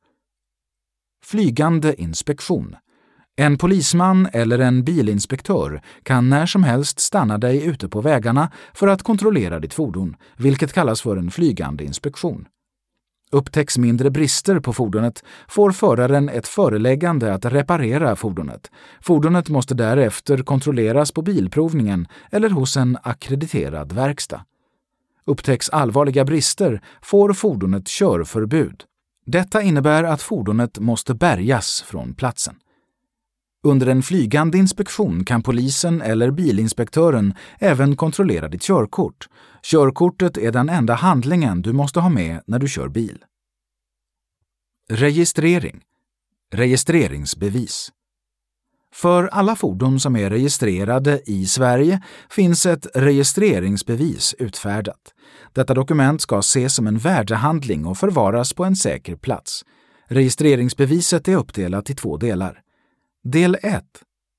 Flygande 1.26 2.02
inspektion. 2.02 2.76
En 3.36 3.58
polisman 3.58 4.28
eller 4.34 4.60
en 4.60 4.84
bilinspektör 4.84 5.82
kan 6.04 6.30
när 6.30 6.46
som 6.46 6.64
helst 6.64 7.00
stanna 7.00 7.38
dig 7.38 7.66
ute 7.66 7.90
på 7.90 8.02
vägarna 8.02 8.52
för 8.74 8.88
att 8.88 9.04
kontrollera 9.04 9.60
ditt 9.60 9.74
fordon, 9.74 10.16
vilket 10.38 10.74
kallas 10.74 11.02
för 11.02 11.18
en 11.18 11.32
flygande 11.32 11.84
inspektion. 11.84 12.48
Upptäcks 13.32 13.78
mindre 13.78 14.10
brister 14.12 14.60
på 14.60 14.74
fordonet 14.74 15.24
får 15.48 15.72
föraren 15.72 16.30
ett 16.30 16.48
föreläggande 16.48 17.34
att 17.34 17.46
reparera 17.46 18.16
fordonet. 18.16 18.72
Fordonet 19.02 19.50
måste 19.50 19.76
därefter 19.76 20.38
kontrolleras 20.38 21.12
på 21.12 21.22
bilprovningen 21.22 22.08
eller 22.32 22.50
hos 22.50 22.78
en 22.78 22.98
akkrediterad 23.04 23.92
verkstad. 23.92 24.46
Upptäcks 25.26 25.70
allvarliga 25.70 26.26
brister 26.26 26.82
får 27.02 27.34
fordonet 27.34 27.88
körförbud. 27.88 28.84
Detta 29.26 29.62
innebär 29.62 30.04
att 30.04 30.22
fordonet 30.22 30.80
måste 30.80 31.14
bärgas 31.14 31.82
från 31.82 32.14
platsen. 32.14 32.56
Under 33.64 33.88
en 33.88 34.04
flygande 34.04 34.58
inspektion 34.58 35.26
kan 35.26 35.42
polisen 35.44 36.02
eller 36.02 36.32
bilinspektören 36.32 37.34
även 37.60 37.96
kontrollera 37.96 38.48
ditt 38.48 38.62
körkort. 38.62 39.28
Körkortet 39.64 40.38
är 40.38 40.52
den 40.52 40.70
enda 40.70 40.94
handlingen 40.94 41.62
du 41.62 41.74
måste 41.74 42.00
ha 42.00 42.10
med 42.10 42.42
när 42.46 42.60
du 42.60 42.68
kör 42.68 42.88
bil. 42.88 43.26
Registrering 44.90 45.82
Registreringsbevis 46.54 47.92
För 48.94 49.28
alla 49.28 49.56
fordon 49.56 50.00
som 50.00 50.16
är 50.16 50.30
registrerade 50.30 51.22
i 51.26 51.46
Sverige 51.46 52.02
finns 52.30 52.66
ett 52.66 52.88
registreringsbevis 52.96 54.36
utfärdat. 54.40 55.14
Detta 55.54 55.74
dokument 55.74 56.22
ska 56.22 56.40
ses 56.40 56.76
som 56.76 56.88
en 56.88 56.98
värdehandling 56.98 57.86
och 57.86 57.98
förvaras 57.98 58.54
på 58.54 58.66
en 58.66 58.76
säker 58.76 59.16
plats. 59.16 59.66
Registreringsbeviset 60.08 61.28
är 61.28 61.36
uppdelat 61.36 61.90
i 61.90 61.96
två 61.96 62.18
delar. 62.18 62.62
Del 63.24 63.58
1 63.62 63.86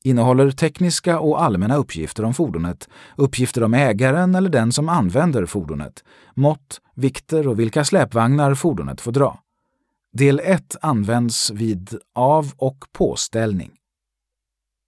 innehåller 0.05 0.51
tekniska 0.51 1.21
och 1.21 1.43
allmänna 1.43 1.77
uppgifter 1.77 2.25
om 2.25 2.35
fordonet, 2.35 2.89
uppgifter 3.17 3.63
om 3.63 3.75
ägaren 3.75 4.35
eller 4.35 4.51
den 4.51 4.73
som 4.73 4.89
använder 4.89 5.47
fordonet, 5.47 6.05
mått, 6.35 6.81
vikter 6.95 7.49
och 7.49 7.61
vilka 7.61 7.85
släpvagnar 7.85 8.55
fordonet 8.55 9.01
får 9.01 9.13
dra. 9.13 9.41
Del 10.13 10.41
1 10.45 10.77
används 10.83 11.51
vid 11.51 11.99
av 12.15 12.53
och 12.57 12.85
påställning. 12.93 13.71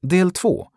Del 0.03 0.31
2 0.31 0.69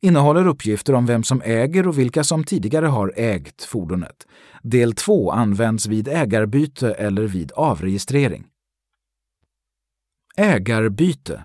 innehåller 0.00 0.46
uppgifter 0.46 0.94
om 0.94 1.06
vem 1.06 1.22
som 1.24 1.42
äger 1.44 1.88
och 1.88 1.98
vilka 1.98 2.24
som 2.24 2.44
tidigare 2.44 2.86
har 2.86 3.12
ägt 3.16 3.64
fordonet. 3.64 4.26
Del 4.62 4.94
2 4.94 5.30
används 5.30 5.86
vid 5.86 6.08
ägarbyte 6.08 6.92
eller 6.92 7.22
vid 7.22 7.52
avregistrering. 7.52 8.46
Ägarbyte 10.36 11.44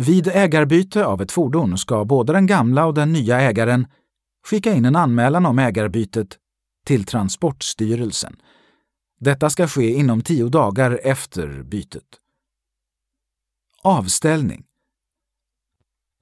vid 0.00 0.28
ägarbyte 0.28 1.04
av 1.04 1.22
ett 1.22 1.32
fordon 1.32 1.78
ska 1.78 2.04
både 2.04 2.32
den 2.32 2.46
gamla 2.46 2.86
och 2.86 2.94
den 2.94 3.12
nya 3.12 3.40
ägaren 3.40 3.86
skicka 4.46 4.72
in 4.72 4.84
en 4.84 4.96
anmälan 4.96 5.46
om 5.46 5.58
ägarbytet 5.58 6.38
till 6.86 7.04
Transportstyrelsen. 7.04 8.36
Detta 9.20 9.50
ska 9.50 9.68
ske 9.68 9.94
inom 9.94 10.20
tio 10.20 10.48
dagar 10.48 11.00
efter 11.04 11.62
bytet. 11.62 12.04
Avställning 13.82 14.64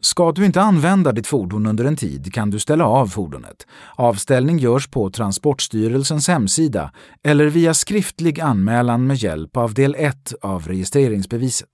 Ska 0.02 0.32
du 0.32 0.46
inte 0.46 0.60
använda 0.60 1.12
ditt 1.12 1.26
fordon 1.26 1.66
under 1.66 1.84
en 1.84 1.96
tid 1.96 2.34
kan 2.34 2.50
du 2.50 2.58
ställa 2.58 2.86
av 2.86 3.06
fordonet. 3.06 3.66
Avställning 3.96 4.58
görs 4.58 4.88
på 4.88 5.10
Transportstyrelsens 5.10 6.28
hemsida 6.28 6.92
eller 7.22 7.46
via 7.46 7.74
skriftlig 7.74 8.40
anmälan 8.40 9.06
med 9.06 9.16
hjälp 9.16 9.56
av 9.56 9.74
del 9.74 9.94
1 9.98 10.34
av 10.40 10.68
registreringsbeviset. 10.68 11.70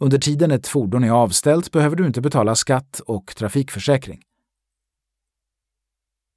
Under 0.00 0.18
tiden 0.18 0.50
ett 0.50 0.66
fordon 0.66 1.04
är 1.04 1.10
avställt 1.10 1.72
behöver 1.72 1.96
du 1.96 2.06
inte 2.06 2.20
betala 2.20 2.54
skatt 2.54 3.00
och 3.06 3.36
trafikförsäkring. 3.36 4.22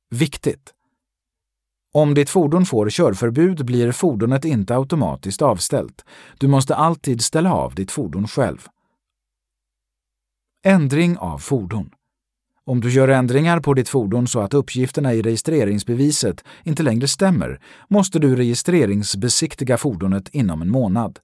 Viktigt! 0.10 0.74
Om 1.94 2.14
ditt 2.14 2.30
fordon 2.30 2.66
får 2.66 2.90
körförbud 2.90 3.66
blir 3.66 3.92
fordonet 3.92 4.46
inte 4.46 4.76
automatiskt 4.76 5.42
avställt. 5.42 6.06
Du 6.38 6.48
måste 6.48 6.76
alltid 6.76 7.22
ställa 7.22 7.54
av 7.54 7.76
ditt 7.76 7.92
fordon 7.92 8.28
själv. 8.28 8.68
Ändring 10.66 11.18
av 11.18 11.38
fordon. 11.38 11.90
Om 12.66 12.82
du 12.82 12.92
gör 12.92 13.08
ändringar 13.08 13.60
på 13.60 13.74
ditt 13.74 13.90
fordon 13.90 14.28
så 14.28 14.40
att 14.40 14.54
uppgifterna 14.54 15.14
i 15.14 15.22
registreringsbeviset 15.22 16.44
inte 16.64 16.84
längre 16.84 17.08
stämmer 17.08 17.62
måste 17.88 18.20
du 18.20 18.36
registreringsbesiktiga 18.36 19.78
fordonet 19.78 20.30
inom 20.30 20.62
en 20.62 20.70
månad. 20.70 21.20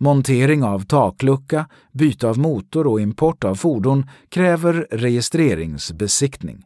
Montering 0.00 0.64
av 0.64 0.84
taklucka, 0.84 1.68
byte 1.92 2.28
av 2.28 2.38
motor 2.38 2.86
och 2.86 3.00
import 3.00 3.44
av 3.44 3.54
fordon 3.54 4.10
kräver 4.28 4.88
registreringsbesiktning. 4.90 6.64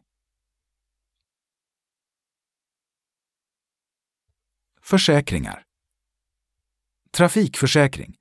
Försäkringar 4.81 5.63
Trafikförsäkring 7.11 8.15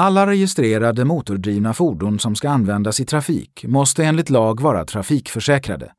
alla 0.00 0.26
registrerade 0.26 1.04
motordrivna 1.04 1.74
fordon 1.74 2.18
som 2.18 2.36
ska 2.36 2.50
användas 2.50 3.00
i 3.00 3.04
trafik 3.04 3.64
måste 3.68 4.04
enligt 4.04 4.30
lag 4.30 4.60
vara 4.60 4.84
trafikförsäkrade. 4.84 5.92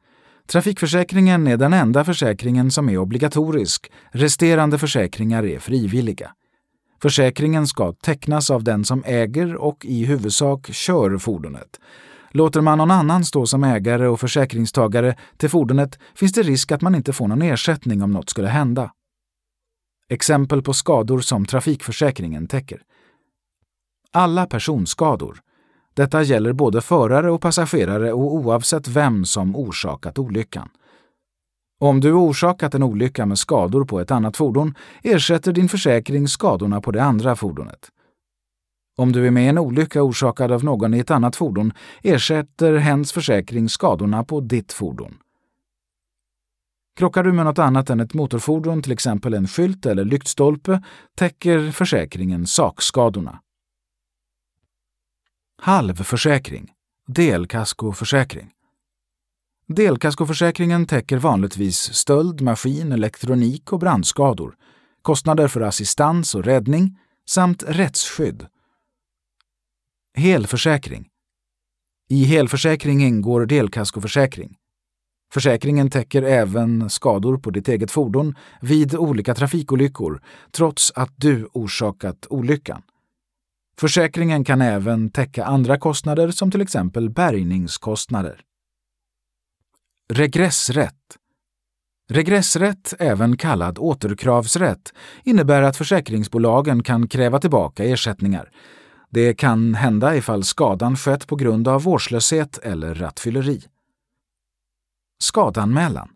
Trafikförsäkringen 0.47 1.47
är 1.47 1.58
den 1.58 1.74
enda 1.74 2.04
försäkringen 2.06 2.72
som 2.72 2.89
är 2.89 2.97
obligatorisk, 2.97 3.91
resterande 4.12 4.78
försäkringar 4.78 5.45
är 5.45 5.60
frivilliga. 5.60 6.32
Försäkringen 7.02 7.68
ska 7.68 7.93
tecknas 7.93 8.52
av 8.52 8.64
den 8.64 8.86
som 8.86 9.04
äger 9.06 9.56
och 9.56 9.86
i 9.86 10.06
huvudsak 10.06 10.74
kör 10.74 11.18
fordonet. 11.18 11.80
Låter 12.32 12.62
man 12.62 12.78
någon 12.78 12.91
annan 12.91 13.26
stå 13.26 13.45
som 13.45 13.64
ägare 13.64 14.08
och 14.08 14.20
försäkringstagare 14.20 15.16
till 15.38 15.50
fordonet 15.50 16.00
finns 16.16 16.34
det 16.34 16.43
risk 16.43 16.72
att 16.72 16.82
man 16.82 16.95
inte 16.95 17.14
får 17.14 17.28
någon 17.28 17.41
ersättning 17.41 18.04
om 18.04 18.12
något 18.12 18.30
skulle 18.30 18.47
hända. 18.47 18.91
Exempel 20.10 20.62
på 20.62 20.74
skador 20.74 21.20
som 21.20 21.45
trafikförsäkringen 21.45 22.47
täcker. 22.47 22.82
Alla 24.12 24.45
personskador. 24.45 25.39
Detta 25.93 26.24
gäller 26.24 26.54
både 26.54 26.82
förare 26.82 27.32
och 27.32 27.41
passagerare 27.41 28.14
och 28.14 28.34
oavsett 28.36 28.88
vem 28.88 29.26
som 29.26 29.56
orsakat 29.56 30.20
olyckan. 30.20 30.70
Om 31.82 31.99
du 31.99 32.13
orsakat 32.13 32.75
en 32.75 32.84
olycka 32.84 33.25
med 33.25 33.38
skador 33.38 33.86
på 33.86 33.99
ett 33.99 34.11
annat 34.11 34.38
fordon 34.38 34.75
ersätter 35.03 35.53
din 35.53 35.69
försäkring 35.69 36.27
skadorna 36.27 36.82
på 36.82 36.91
det 36.91 37.03
andra 37.03 37.36
fordonet. 37.36 37.91
Om 38.97 39.11
du 39.11 39.27
är 39.27 39.32
med 39.32 39.43
i 39.43 39.47
en 39.47 39.57
olycka 39.57 40.03
orsakad 40.03 40.51
av 40.51 40.63
någon 40.63 40.93
i 40.93 40.99
ett 40.99 41.11
annat 41.11 41.36
fordon 41.36 41.73
ersätter 42.03 42.75
hens 42.75 43.11
försäkring 43.11 43.69
skadorna 43.69 44.23
på 44.23 44.41
ditt 44.41 44.73
fordon. 44.73 45.17
Krockar 46.95 47.23
du 47.23 47.34
med 47.34 47.45
något 47.45 47.59
annat 47.59 47.89
än 47.89 47.99
ett 47.99 48.13
motorfordon, 48.13 48.82
till 48.82 48.91
exempel 48.91 49.34
en 49.34 49.47
skylt 49.47 49.86
eller 49.86 50.05
lyktstolpe, 50.05 50.84
täcker 51.15 51.71
försäkringen 51.71 52.47
sakskadorna. 52.47 53.39
Halvförsäkring, 55.61 56.71
delkaskoförsäkring. 57.07 58.51
Delkaskoförsäkringen 59.72 60.86
täcker 60.86 61.17
vanligtvis 61.17 61.93
stöld, 61.93 62.41
maskin, 62.41 62.91
elektronik 62.91 63.74
och 63.74 63.80
brandskador, 63.80 64.55
kostnader 65.01 65.47
för 65.47 65.61
assistans 65.61 66.36
och 66.36 66.43
räddning 66.43 66.99
samt 67.30 67.63
rättsskydd. 67.67 68.47
Helförsäkring. 70.17 71.07
I 72.09 72.24
helförsäkring 72.24 73.03
ingår 73.03 73.45
delkaskoförsäkring. 73.45 74.55
Försäkringen 75.34 75.89
täcker 75.89 76.24
även 76.24 76.89
skador 76.89 77.38
på 77.38 77.49
ditt 77.51 77.67
eget 77.67 77.91
fordon 77.91 78.36
vid 78.61 78.95
olika 78.95 79.36
trafikolyckor, 79.36 80.22
trots 80.51 80.91
att 80.95 81.13
du 81.15 81.49
orsakat 81.53 82.28
olyckan. 82.30 82.82
Försäkringen 83.80 84.43
kan 84.43 84.61
även 84.61 85.09
täcka 85.09 85.45
andra 85.45 85.78
kostnader 85.78 86.32
som 86.32 86.51
till 86.51 86.61
exempel 86.61 87.09
bärgningskostnader. 87.09 88.45
Regressrätt 90.14 91.18
Regressrätt, 92.10 92.93
även 92.99 93.38
kallad 93.38 93.80
återkravsrätt, 93.80 94.93
innebär 95.24 95.62
att 95.62 95.78
försäkringsbolagen 95.78 96.84
kan 96.84 97.07
kräva 97.07 97.39
tillbaka 97.39 97.84
ersättningar. 97.84 98.51
Det 99.10 99.34
kan 99.34 99.74
hända 99.74 100.16
ifall 100.16 100.43
skadan 100.43 100.95
skett 100.95 101.28
på 101.28 101.36
grund 101.36 101.68
av 101.68 101.84
vårdslöshet 101.84 102.57
eller 102.57 102.95
rattfylleri. 102.95 103.62
Skadanmälan 105.24 106.10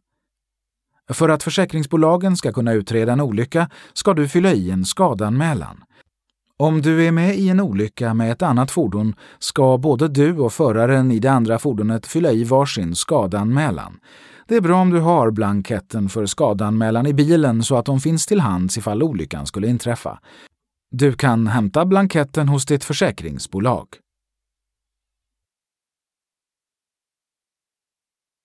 För 1.09 1.29
att 1.29 1.43
försäkringsbolagen 1.43 2.37
ska 2.37 2.53
kunna 2.53 2.73
utreda 2.73 3.13
en 3.13 3.21
olycka 3.21 3.69
ska 3.93 4.13
du 4.13 4.27
fylla 4.27 4.53
i 4.53 4.71
en 4.71 4.85
skadanmälan. 4.85 5.83
Om 6.59 6.81
du 6.81 7.05
är 7.05 7.11
med 7.11 7.35
i 7.35 7.49
en 7.49 7.59
olycka 7.59 8.13
med 8.13 8.31
ett 8.31 8.41
annat 8.41 8.71
fordon 8.71 9.15
ska 9.39 9.77
både 9.77 10.07
du 10.07 10.37
och 10.37 10.53
föraren 10.53 11.11
i 11.11 11.19
det 11.19 11.31
andra 11.31 11.59
fordonet 11.59 12.07
fylla 12.07 12.31
i 12.31 12.43
varsin 12.43 12.95
skadanmälan. 12.95 13.99
Det 14.47 14.55
är 14.55 14.61
bra 14.61 14.81
om 14.81 14.89
du 14.89 14.99
har 14.99 15.31
blanketten 15.31 16.09
för 16.09 16.25
skadanmälan 16.25 17.07
i 17.07 17.13
bilen 17.13 17.63
så 17.63 17.75
att 17.75 17.85
de 17.85 17.99
finns 17.99 18.25
till 18.25 18.39
hands 18.39 18.77
ifall 18.77 19.03
olyckan 19.03 19.45
skulle 19.45 19.67
inträffa. 19.67 20.19
Du 20.91 21.13
kan 21.13 21.47
hämta 21.47 21.85
blanketten 21.85 22.49
hos 22.49 22.65
ditt 22.65 22.83
försäkringsbolag. 22.83 23.87